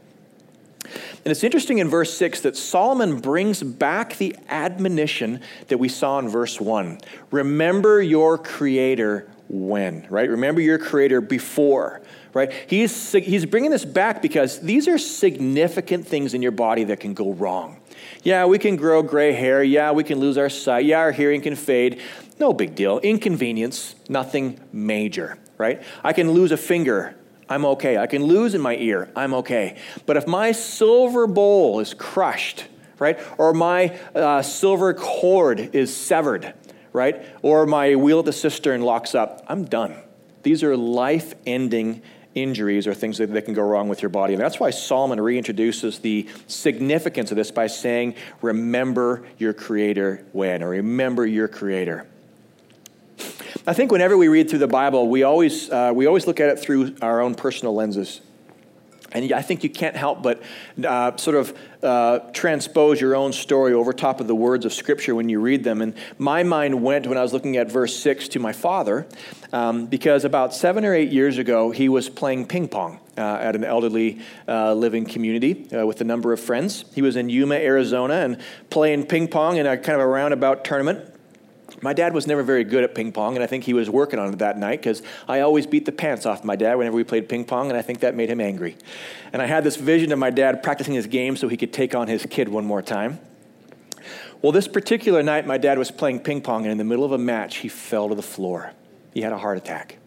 [1.29, 6.19] And it's interesting in verse 6 that Solomon brings back the admonition that we saw
[6.19, 7.01] in verse 1.
[7.31, 10.31] Remember your creator when, right?
[10.31, 12.01] Remember your creator before,
[12.33, 12.51] right?
[12.67, 17.13] He's, he's bringing this back because these are significant things in your body that can
[17.13, 17.79] go wrong.
[18.23, 19.63] Yeah, we can grow gray hair.
[19.63, 20.87] Yeah, we can lose our sight.
[20.87, 22.01] Yeah, our hearing can fade.
[22.41, 23.01] No big deal.
[23.01, 25.83] Inconvenience, nothing major, right?
[26.03, 27.18] I can lose a finger
[27.49, 27.97] I'm okay.
[27.97, 29.79] I can lose in my ear, I'm okay.
[30.07, 32.67] But if my silver bowl is crushed,
[32.99, 36.53] right, or my uh, silver cord is severed,
[36.93, 39.97] right, or my wheel at the cistern locks up, I'm done.
[40.43, 42.03] These are life ending
[42.35, 44.35] injuries or things that, that can go wrong with your body.
[44.35, 50.63] And that's why Solomon reintroduces the significance of this by saying, Remember your Creator when,
[50.63, 52.07] or remember your Creator.
[53.69, 56.49] I think whenever we read through the Bible, we always, uh, we always look at
[56.49, 58.23] it through our own personal lenses.
[59.13, 60.43] And I think you can't help but
[60.83, 65.15] uh, sort of uh, transpose your own story over top of the words of Scripture
[65.15, 65.83] when you read them.
[65.83, 69.07] And my mind went when I was looking at verse 6 to my father,
[69.53, 73.55] um, because about seven or eight years ago, he was playing ping pong uh, at
[73.55, 76.87] an elderly uh, living community uh, with a number of friends.
[76.95, 78.39] He was in Yuma, Arizona, and
[78.71, 81.17] playing ping pong in a kind of a roundabout tournament
[81.81, 84.19] My dad was never very good at ping pong, and I think he was working
[84.19, 87.05] on it that night because I always beat the pants off my dad whenever we
[87.05, 88.77] played ping pong, and I think that made him angry.
[89.33, 91.95] And I had this vision of my dad practicing his game so he could take
[91.95, 93.21] on his kid one more time.
[94.43, 97.13] Well, this particular night, my dad was playing ping pong, and in the middle of
[97.13, 98.73] a match, he fell to the floor.
[99.15, 99.99] He had a heart attack.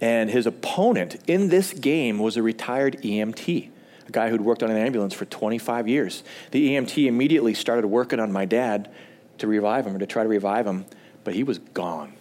[0.00, 3.70] And his opponent in this game was a retired EMT,
[4.06, 6.24] a guy who'd worked on an ambulance for 25 years.
[6.50, 8.90] The EMT immediately started working on my dad
[9.38, 10.86] to revive him or to try to revive him,
[11.24, 12.14] but he was gone.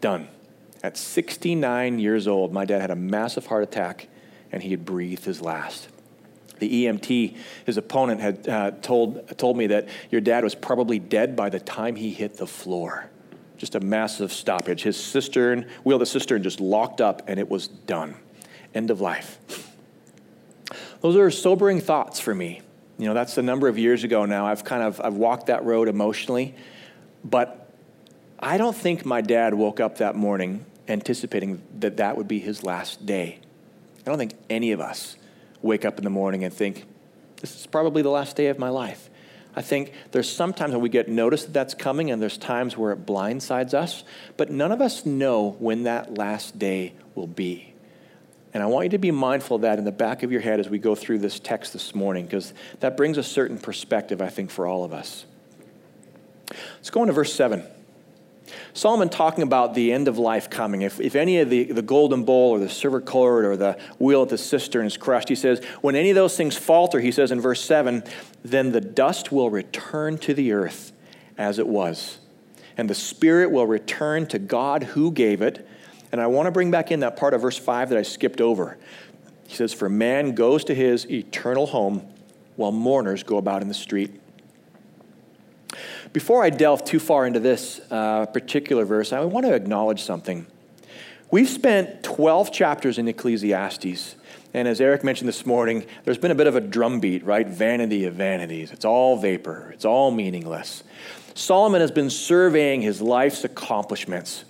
[0.00, 0.28] Done.
[0.82, 4.08] At 69 years old, my dad had a massive heart attack
[4.52, 5.88] and he had breathed his last.
[6.58, 11.36] The EMT, his opponent, had uh, told, told me that your dad was probably dead
[11.36, 13.10] by the time he hit the floor.
[13.56, 14.82] Just a massive stoppage.
[14.82, 18.16] His cistern, wheel the cistern just locked up and it was done.
[18.74, 19.38] End of life.
[21.00, 22.62] Those are sobering thoughts for me
[22.98, 24.46] you know, that's a number of years ago now.
[24.46, 26.54] I've kind of I've walked that road emotionally,
[27.24, 27.70] but
[28.38, 32.64] I don't think my dad woke up that morning anticipating that that would be his
[32.64, 33.38] last day.
[34.00, 35.16] I don't think any of us
[35.62, 36.86] wake up in the morning and think
[37.40, 39.10] this is probably the last day of my life.
[39.54, 42.92] I think there's sometimes when we get notice that that's coming, and there's times where
[42.92, 44.04] it blindsides us,
[44.36, 47.74] but none of us know when that last day will be.
[48.54, 50.58] And I want you to be mindful of that in the back of your head
[50.58, 54.28] as we go through this text this morning, because that brings a certain perspective, I
[54.28, 55.26] think, for all of us.
[56.76, 57.62] Let's go into verse 7.
[58.72, 60.82] Solomon talking about the end of life coming.
[60.82, 64.22] If, if any of the, the golden bowl or the silver cord or the wheel
[64.22, 67.30] at the cistern is crushed, he says, when any of those things falter, he says
[67.30, 68.02] in verse 7,
[68.42, 70.92] then the dust will return to the earth
[71.36, 72.18] as it was,
[72.76, 75.68] and the spirit will return to God who gave it
[76.12, 78.40] and I want to bring back in that part of verse 5 that I skipped
[78.40, 78.78] over.
[79.46, 82.06] He says, For man goes to his eternal home
[82.56, 84.10] while mourners go about in the street.
[86.12, 90.46] Before I delve too far into this uh, particular verse, I want to acknowledge something.
[91.30, 94.16] We've spent 12 chapters in Ecclesiastes.
[94.54, 97.46] And as Eric mentioned this morning, there's been a bit of a drumbeat, right?
[97.46, 98.70] Vanity of vanities.
[98.72, 100.82] It's all vapor, it's all meaningless.
[101.34, 104.44] Solomon has been surveying his life's accomplishments.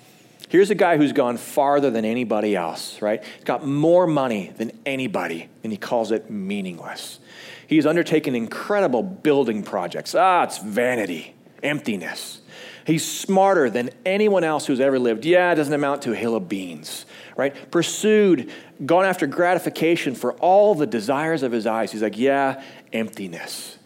[0.49, 3.23] Here's a guy who's gone farther than anybody else, right?
[3.23, 7.21] He's got more money than anybody, and he calls it meaningless.
[7.67, 10.15] He's undertaken incredible building projects.
[10.15, 12.41] Ah, it's vanity, emptiness.
[12.87, 15.27] He's smarter than anyone else who's ever lived.
[15.27, 17.05] Yeah, it doesn't amount to a hill of beans,
[17.37, 17.71] right?
[17.71, 18.51] Pursued,
[18.87, 21.93] gone after gratification for all the desires of his eyes.
[21.93, 23.78] He's like, yeah, emptiness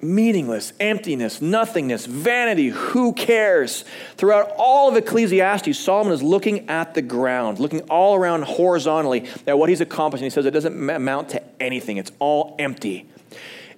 [0.00, 3.84] meaningless, emptiness, nothingness, vanity, who cares?
[4.16, 9.58] Throughout all of Ecclesiastes, Solomon is looking at the ground, looking all around horizontally at
[9.58, 10.22] what he's accomplished.
[10.22, 13.08] And he says it doesn't amount to anything, it's all empty.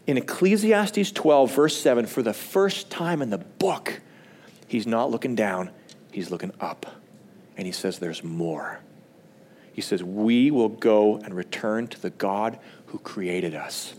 [0.07, 4.01] In Ecclesiastes 12, verse 7, for the first time in the book,
[4.67, 5.71] he's not looking down,
[6.11, 6.87] he's looking up.
[7.57, 8.81] And he says, There's more.
[9.73, 13.95] He says, We will go and return to the God who created us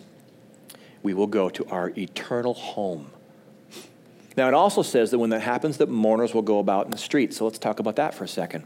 [1.04, 3.12] we will go to our eternal home.
[4.38, 6.98] Now, it also says that when that happens, that mourners will go about in the
[6.98, 7.38] streets.
[7.38, 8.64] So let's talk about that for a second.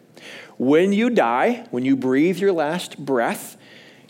[0.57, 3.57] When you die, when you breathe your last breath,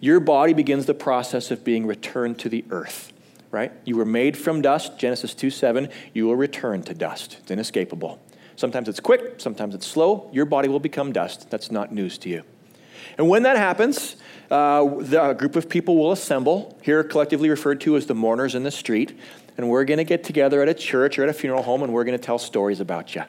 [0.01, 3.13] your body begins the process of being returned to the earth,
[3.51, 3.71] right?
[3.85, 5.89] You were made from dust, Genesis 2 7.
[6.13, 7.37] You will return to dust.
[7.41, 8.19] It's inescapable.
[8.57, 10.29] Sometimes it's quick, sometimes it's slow.
[10.33, 11.49] Your body will become dust.
[11.49, 12.43] That's not news to you.
[13.17, 14.17] And when that happens,
[14.51, 18.63] uh, a group of people will assemble, here collectively referred to as the mourners in
[18.63, 19.17] the street,
[19.57, 21.93] and we're going to get together at a church or at a funeral home and
[21.93, 23.23] we're going to tell stories about you.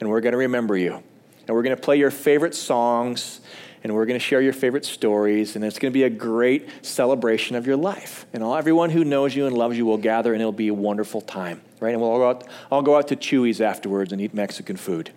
[0.00, 1.02] And we're going to remember you.
[1.46, 3.40] And we're going to play your favorite songs
[3.82, 6.68] and we're going to share your favorite stories and it's going to be a great
[6.84, 8.26] celebration of your life.
[8.32, 10.74] And all, everyone who knows you and loves you will gather and it'll be a
[10.74, 11.92] wonderful time, right?
[11.92, 15.10] And we'll all go out, I'll go out to Chuy's afterwards and eat Mexican food,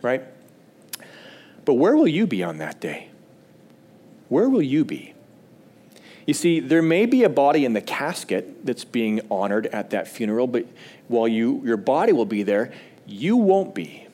[0.00, 0.22] right?
[1.64, 3.08] But where will you be on that day?
[4.32, 5.12] Where will you be?
[6.26, 10.08] You see, there may be a body in the casket that's being honored at that
[10.08, 10.64] funeral, but
[11.08, 12.72] while you, your body will be there,
[13.06, 14.06] you won't be.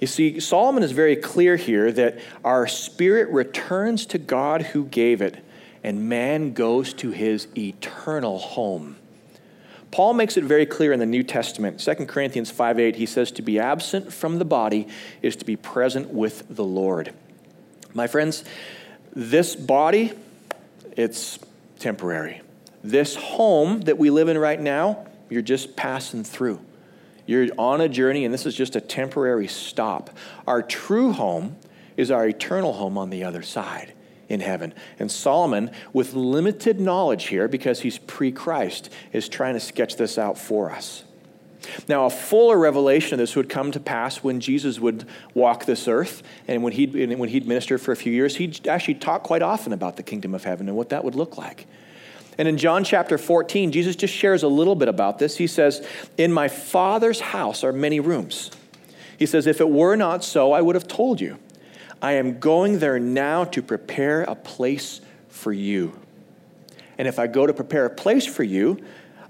[0.00, 5.20] You see, Solomon is very clear here that our spirit returns to God who gave
[5.20, 5.44] it,
[5.84, 8.96] and man goes to his eternal home.
[9.90, 11.78] Paul makes it very clear in the New Testament.
[11.78, 14.88] 2 Corinthians 5 8, he says, To be absent from the body
[15.20, 17.12] is to be present with the Lord.
[17.92, 18.42] My friends,
[19.16, 20.12] this body,
[20.96, 21.38] it's
[21.78, 22.42] temporary.
[22.84, 26.60] This home that we live in right now, you're just passing through.
[27.24, 30.10] You're on a journey, and this is just a temporary stop.
[30.46, 31.56] Our true home
[31.96, 33.94] is our eternal home on the other side
[34.28, 34.74] in heaven.
[34.98, 40.18] And Solomon, with limited knowledge here, because he's pre Christ, is trying to sketch this
[40.18, 41.04] out for us.
[41.88, 45.88] Now, a fuller revelation of this would come to pass when Jesus would walk this
[45.88, 48.36] earth and when he'd, when he'd minister for a few years.
[48.36, 51.36] He'd actually talk quite often about the kingdom of heaven and what that would look
[51.36, 51.66] like.
[52.38, 55.38] And in John chapter 14, Jesus just shares a little bit about this.
[55.38, 55.86] He says,
[56.18, 58.50] In my Father's house are many rooms.
[59.18, 61.38] He says, If it were not so, I would have told you.
[62.02, 65.98] I am going there now to prepare a place for you.
[66.98, 68.78] And if I go to prepare a place for you,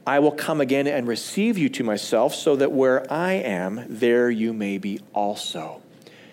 [0.07, 4.31] I will come again and receive you to myself, so that where I am, there
[4.31, 5.83] you may be also.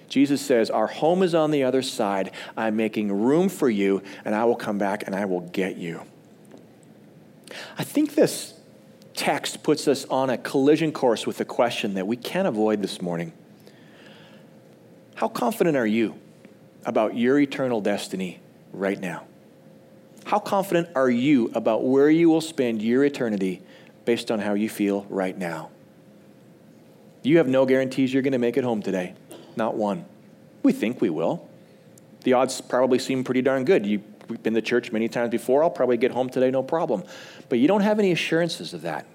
[0.08, 2.32] Jesus says, Our home is on the other side.
[2.56, 6.04] I'm making room for you, and I will come back and I will get you.
[7.78, 8.54] I think this
[9.16, 13.02] text puts us on a collision course with a question that we can't avoid this
[13.02, 13.34] morning.
[15.16, 16.16] How confident are you
[16.86, 18.40] about your eternal destiny
[18.72, 19.26] right now?
[20.26, 23.62] How confident are you about where you will spend your eternity
[24.06, 25.70] based on how you feel right now?
[27.22, 29.16] You have no guarantees you're going to make it home today.
[29.56, 30.06] Not one.
[30.62, 31.48] We think we will.
[32.24, 33.86] The odds probably seem pretty darn good.
[33.86, 34.04] You've
[34.44, 35.64] been to church many times before.
[35.64, 37.04] I'll probably get home today, no problem.
[37.50, 39.06] But you don't have any assurances of that.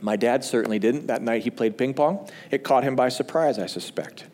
[0.00, 1.06] My dad certainly didn't.
[1.06, 2.28] That night he played ping pong.
[2.50, 4.26] It caught him by surprise, I suspect.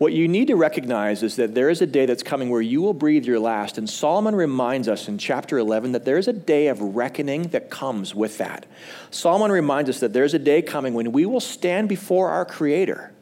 [0.00, 2.80] What you need to recognize is that there is a day that's coming where you
[2.80, 3.76] will breathe your last.
[3.76, 7.68] And Solomon reminds us in chapter 11 that there is a day of reckoning that
[7.68, 8.64] comes with that.
[9.10, 13.12] Solomon reminds us that there's a day coming when we will stand before our Creator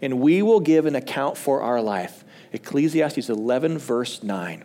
[0.00, 2.22] and we will give an account for our life.
[2.52, 4.62] Ecclesiastes 11, verse 9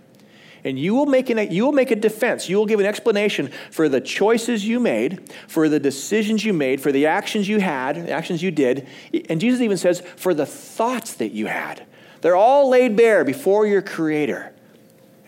[0.64, 2.48] and you will make an, you will make a defense.
[2.48, 6.80] You will give an explanation for the choices you made, for the decisions you made,
[6.80, 8.88] for the actions you had, actions you did.
[9.30, 11.86] And Jesus even says, for the thoughts that you had.
[12.22, 14.54] They're all laid bare before your Creator.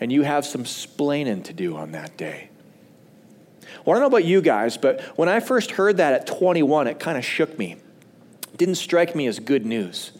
[0.00, 2.48] And you have some splaining to do on that day.
[3.84, 6.86] Well, I don't know about you guys, but when I first heard that at 21,
[6.86, 7.76] it kind of shook me.
[8.52, 10.12] It didn't strike me as good news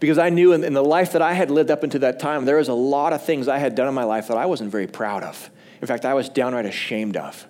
[0.00, 2.46] because I knew in, in, the life that I had lived up until that time,
[2.46, 4.70] there was a lot of things I had done in my life that I wasn't
[4.70, 5.50] very proud of.
[5.80, 7.46] In fact, I was downright ashamed of.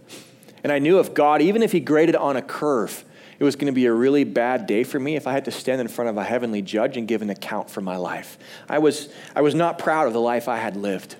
[0.62, 3.04] And I knew if God, even if He graded on a curve,
[3.38, 5.50] it was going to be a really bad day for me if I had to
[5.50, 8.36] stand in front of a heavenly judge and give an account for my life.
[8.68, 11.16] I was, I was not proud of the life I had lived.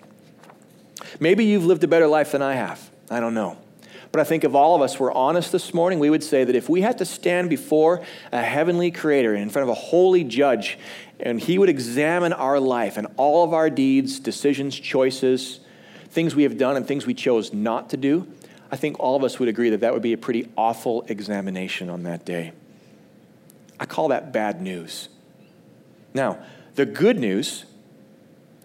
[1.19, 2.91] Maybe you've lived a better life than I have.
[3.11, 3.57] I don't know.
[4.13, 6.57] But I think if all of us were honest this morning, we would say that
[6.57, 10.79] if we had to stand before a heavenly creator in front of a holy judge
[11.23, 15.61] and he would examine our life and all of our deeds, decisions, choices,
[16.11, 18.27] things we have done and things we chose not to do,
[18.71, 21.91] I think all of us would agree that that would be a pretty awful examination
[21.91, 22.53] on that day.
[23.79, 25.09] I call that bad news.
[26.15, 26.39] Now,
[26.75, 27.65] the good news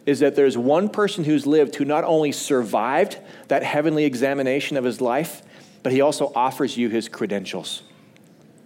[0.05, 4.83] is that there's one person who's lived who not only survived that heavenly examination of
[4.83, 5.41] his life,
[5.81, 7.81] but he also offers you his credentials.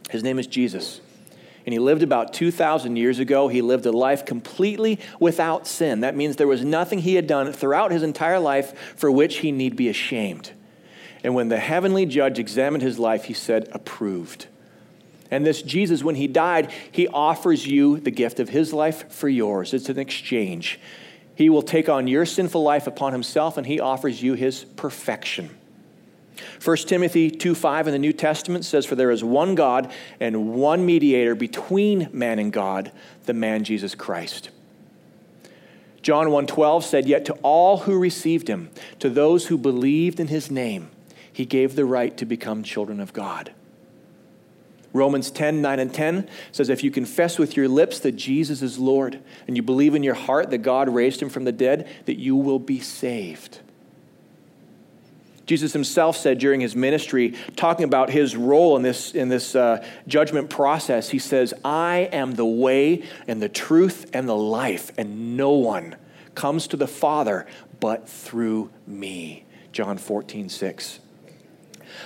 [0.09, 1.01] His name is Jesus
[1.69, 3.47] and he lived about 2,000 years ago.
[3.47, 5.99] He lived a life completely without sin.
[5.99, 9.51] That means there was nothing he had done throughout his entire life for which he
[9.51, 10.51] need be ashamed.
[11.23, 14.47] And when the heavenly judge examined his life, he said, approved.
[15.29, 19.29] And this Jesus, when he died, he offers you the gift of his life for
[19.29, 19.71] yours.
[19.71, 20.79] It's an exchange.
[21.35, 25.51] He will take on your sinful life upon himself, and he offers you his perfection.
[26.63, 30.53] 1 Timothy 2 5 in the New Testament says, For there is one God and
[30.53, 32.91] one mediator between man and God,
[33.25, 34.49] the man Jesus Christ.
[36.01, 38.69] John 1:12 said, Yet to all who received him,
[38.99, 40.89] to those who believed in his name,
[41.31, 43.53] he gave the right to become children of God.
[44.91, 48.79] Romans 10, 9 and 10 says, If you confess with your lips that Jesus is
[48.79, 52.17] Lord, and you believe in your heart that God raised him from the dead, that
[52.17, 53.59] you will be saved.
[55.49, 59.83] Jesus himself said during his ministry, talking about his role in this, in this uh,
[60.05, 65.35] judgment process, he says, I am the way and the truth and the life, and
[65.35, 65.95] no one
[66.35, 67.47] comes to the Father
[67.79, 69.43] but through me.
[69.71, 70.99] John 14, 6.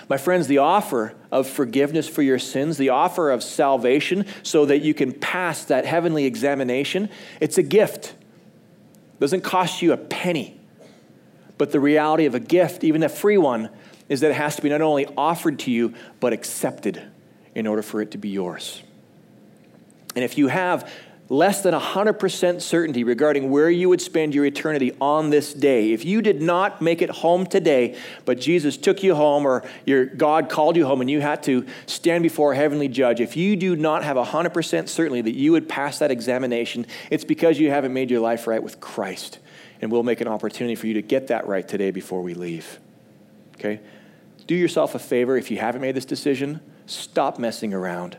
[0.08, 4.84] My friends, the offer of forgiveness for your sins, the offer of salvation so that
[4.84, 7.10] you can pass that heavenly examination,
[7.42, 8.16] it's a gift.
[9.16, 10.62] It doesn't cost you a penny.
[11.58, 13.70] But the reality of a gift, even a free one,
[14.10, 17.02] is that it has to be not only offered to you, but accepted
[17.56, 18.84] in order for it to be yours.
[20.16, 20.92] And if you have
[21.30, 26.04] less than 100% certainty regarding where you would spend your eternity on this day, if
[26.04, 30.50] you did not make it home today, but Jesus took you home or your God
[30.50, 33.76] called you home and you had to stand before a heavenly judge, if you do
[33.76, 38.12] not have 100% certainty that you would pass that examination, it's because you haven't made
[38.12, 39.40] your life right with Christ
[39.84, 42.80] and we'll make an opportunity for you to get that right today before we leave.
[43.56, 43.82] Okay?
[44.48, 46.62] Do yourself a favor if you haven't made this decision.
[46.86, 48.18] Stop messing around.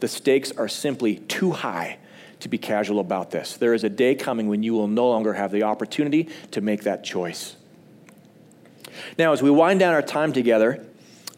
[0.00, 1.98] The stakes are simply too high
[2.40, 3.58] to be casual about this.
[3.58, 6.84] There is a day coming when you will no longer have the opportunity to make
[6.84, 7.54] that choice.
[9.18, 10.86] Now, as we wind down our time together,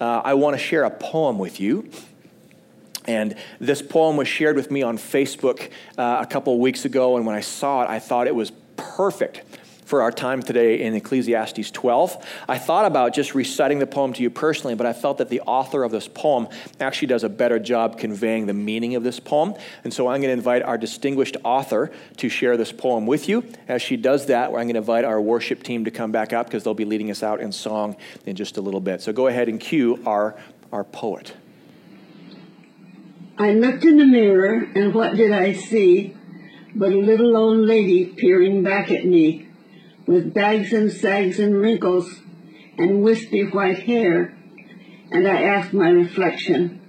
[0.00, 1.90] uh, I want to share a poem with you.
[3.04, 7.16] And this poem was shared with me on Facebook uh, a couple of weeks ago.
[7.16, 9.42] And when I saw it, I thought it was perfect
[9.86, 12.26] for our time today in Ecclesiastes 12.
[12.48, 15.40] I thought about just reciting the poem to you personally, but I felt that the
[15.42, 16.48] author of this poem
[16.80, 19.54] actually does a better job conveying the meaning of this poem.
[19.84, 23.44] And so I'm going to invite our distinguished author to share this poem with you.
[23.68, 26.46] As she does that, I'm going to invite our worship team to come back up
[26.46, 27.96] because they'll be leading us out in song
[28.26, 29.00] in just a little bit.
[29.00, 30.36] So go ahead and cue our,
[30.72, 31.32] our poet.
[33.38, 36.16] I looked in the mirror, and what did I see
[36.78, 39.48] but a little old lady peering back at me
[40.06, 42.20] with bags and sags and wrinkles
[42.76, 44.36] and wispy white hair,
[45.10, 46.80] and I asked my reflection,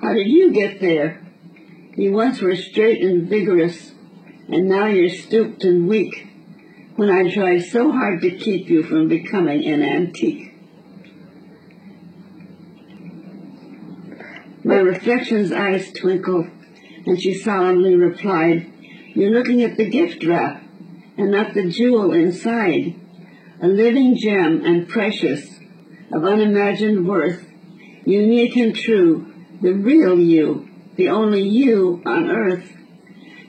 [0.00, 1.20] How did you get there?
[1.94, 3.92] You once were straight and vigorous,
[4.48, 6.26] and now you're stooped and weak,
[6.96, 10.54] when I tried so hard to keep you from becoming an antique.
[14.64, 16.46] My reflection's eyes twinkled,
[17.04, 18.70] and she solemnly replied,
[19.14, 20.60] You're looking at the gift wrap
[21.16, 22.96] and not the jewel inside,
[23.62, 25.60] a living gem and precious,
[26.12, 27.48] of unimagined worth,
[28.04, 32.76] unique and true, the real you, the only you on earth.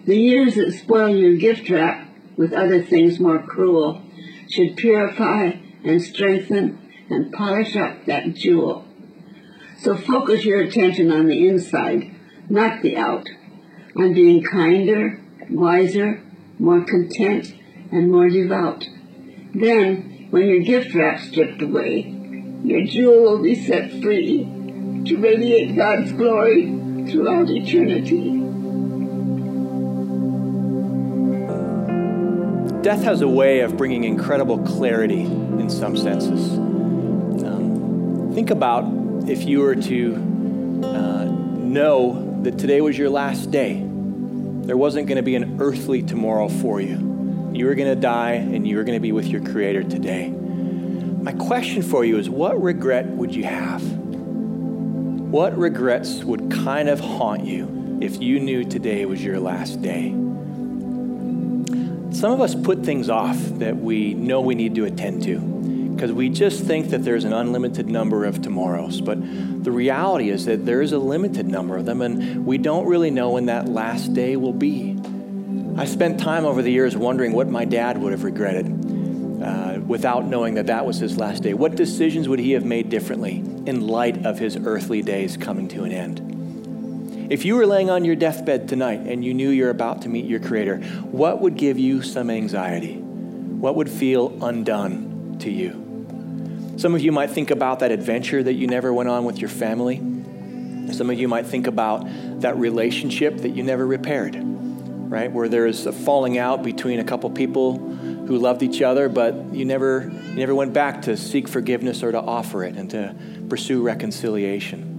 [0.05, 4.03] The years that spoil your gift wrap with other things more cruel
[4.47, 5.53] should purify
[5.83, 8.85] and strengthen and polish up that jewel.
[9.79, 12.15] So focus your attention on the inside,
[12.49, 13.27] not the out,
[13.97, 16.21] on being kinder, wiser,
[16.59, 17.53] more content,
[17.91, 18.87] and more devout.
[19.53, 22.13] Then, when your gift wrap's stripped away,
[22.63, 24.43] your jewel will be set free
[25.05, 26.65] to radiate God's glory
[27.09, 28.41] throughout eternity.
[32.81, 36.53] Death has a way of bringing incredible clarity in some senses.
[36.53, 38.83] Um, think about
[39.29, 40.15] if you were to
[40.83, 43.84] uh, know that today was your last day
[44.65, 47.51] there wasn't going to be an earthly tomorrow for you.
[47.53, 50.29] You were going to die and you were going to be with your Creator today.
[50.29, 53.83] My question for you is what regret would you have?
[55.31, 60.09] What regrets would kind of haunt you if you knew today was your last day?
[62.11, 65.54] Some of us put things off that we know we need to attend to
[65.95, 68.99] because we just think that there's an unlimited number of tomorrows.
[68.99, 69.17] But
[69.63, 73.11] the reality is that there is a limited number of them, and we don't really
[73.11, 74.97] know when that last day will be.
[75.77, 78.65] I spent time over the years wondering what my dad would have regretted
[79.43, 81.53] uh, without knowing that that was his last day.
[81.53, 85.83] What decisions would he have made differently in light of his earthly days coming to
[85.83, 87.31] an end?
[87.31, 90.25] If you were laying on your deathbed tonight and you knew you're about to meet
[90.25, 90.77] your Creator,
[91.11, 92.97] what would give you some anxiety?
[92.97, 95.84] What would feel undone to you?
[96.77, 99.49] Some of you might think about that adventure that you never went on with your
[99.49, 99.97] family.
[100.91, 102.05] Some of you might think about
[102.41, 105.31] that relationship that you never repaired, right?
[105.31, 109.63] Where there's a falling out between a couple people who loved each other, but you
[109.63, 113.15] never, you never went back to seek forgiveness or to offer it and to
[113.47, 114.91] pursue reconciliation.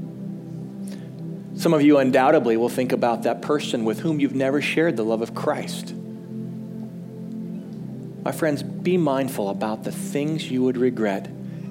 [1.57, 5.05] Some of you undoubtedly will think about that person with whom you've never shared the
[5.05, 5.95] love of Christ.
[8.25, 11.29] My friends, be mindful about the things you would regret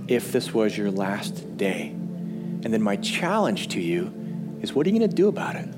[0.08, 1.90] if this was your last day.
[1.90, 5.70] And then my challenge to you is what are you going to do about it?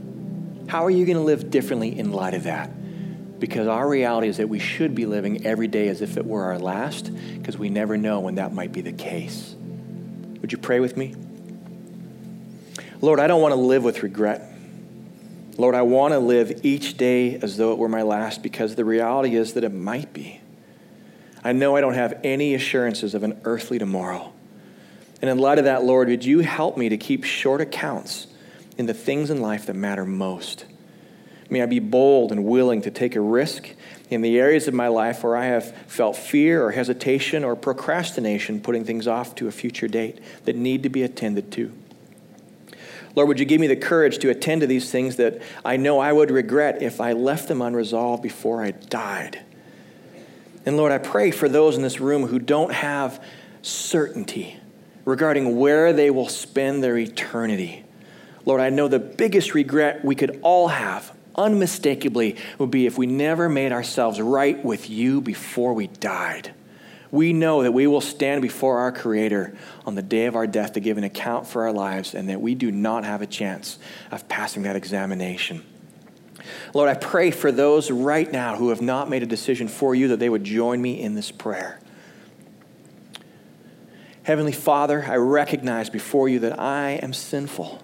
[0.68, 2.70] How are you going to live differently in light of that?
[3.40, 6.44] Because our reality is that we should be living every day as if it were
[6.46, 9.56] our last, because we never know when that might be the case.
[10.42, 11.16] Would you pray with me?
[13.00, 14.54] Lord, I don't want to live with regret.
[15.58, 18.86] Lord, I want to live each day as though it were my last because the
[18.86, 20.42] reality is that it might be.
[21.48, 24.34] I know I don't have any assurances of an earthly tomorrow.
[25.22, 28.28] And in light of that, Lord, would you help me to keep short accounts
[28.78, 30.66] in the things in life that matter most?
[31.50, 33.70] May I be bold and willing to take a risk
[34.10, 38.60] in the areas of my life where I have felt fear or hesitation or procrastination,
[38.60, 41.72] putting things off to a future date that need to be attended to.
[43.16, 46.00] Lord, would you give me the courage to attend to these things that I know
[46.00, 49.46] I would regret if I left them unresolved before I died?
[50.68, 53.24] And Lord, I pray for those in this room who don't have
[53.62, 54.60] certainty
[55.06, 57.86] regarding where they will spend their eternity.
[58.44, 63.06] Lord, I know the biggest regret we could all have, unmistakably, would be if we
[63.06, 66.54] never made ourselves right with you before we died.
[67.12, 69.56] We know that we will stand before our Creator
[69.86, 72.42] on the day of our death to give an account for our lives and that
[72.42, 73.80] we do not have a chance
[74.12, 75.64] of passing that examination.
[76.74, 80.10] Lord, I pray for those right now who have not made a decision for you
[80.10, 81.80] that they would join me in this prayer.
[84.24, 87.82] Heavenly Father, I recognize before you that I am sinful.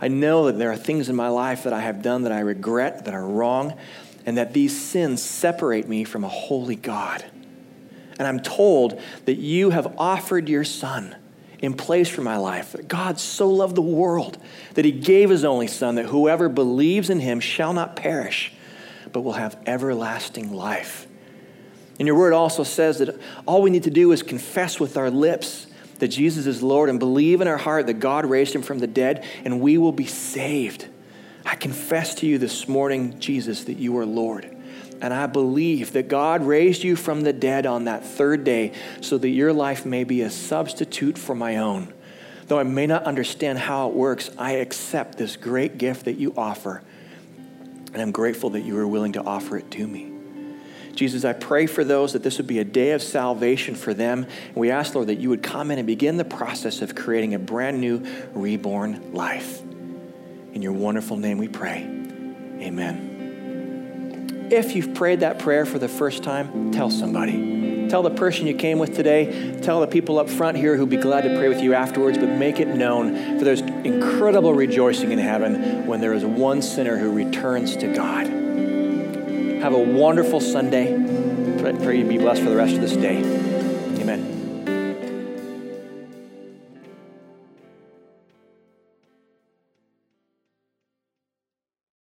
[0.00, 2.40] I know that there are things in my life that I have done that I
[2.40, 3.74] regret, that are wrong,
[4.26, 7.24] and that these sins separate me from a holy God.
[8.18, 11.16] And I'm told that you have offered your Son
[11.64, 12.72] in place for my life.
[12.72, 14.38] That God so loved the world
[14.74, 18.52] that he gave his only Son, that whoever believes in him shall not perish,
[19.12, 21.06] but will have everlasting life.
[21.98, 25.10] And your word also says that all we need to do is confess with our
[25.10, 25.66] lips
[26.00, 28.86] that Jesus is Lord and believe in our heart that God raised him from the
[28.86, 30.88] dead, and we will be saved.
[31.46, 34.53] I confess to you this morning, Jesus, that you are Lord.
[35.00, 39.18] And I believe that God raised you from the dead on that third day so
[39.18, 41.92] that your life may be a substitute for my own.
[42.46, 46.34] Though I may not understand how it works, I accept this great gift that you
[46.36, 46.82] offer.
[47.92, 50.10] And I'm grateful that you are willing to offer it to me.
[50.94, 54.26] Jesus, I pray for those that this would be a day of salvation for them.
[54.48, 57.34] And we ask, Lord, that you would come in and begin the process of creating
[57.34, 59.60] a brand new, reborn life.
[60.52, 61.82] In your wonderful name we pray.
[62.60, 63.13] Amen.
[64.50, 67.88] If you've prayed that prayer for the first time, tell somebody.
[67.88, 69.60] Tell the person you came with today.
[69.60, 72.28] Tell the people up front here who'd be glad to pray with you afterwards, but
[72.28, 77.12] make it known for there's incredible rejoicing in heaven when there is one sinner who
[77.12, 78.26] returns to God.
[78.26, 80.92] Have a wonderful Sunday.
[81.60, 83.43] Pray you be blessed for the rest of this day.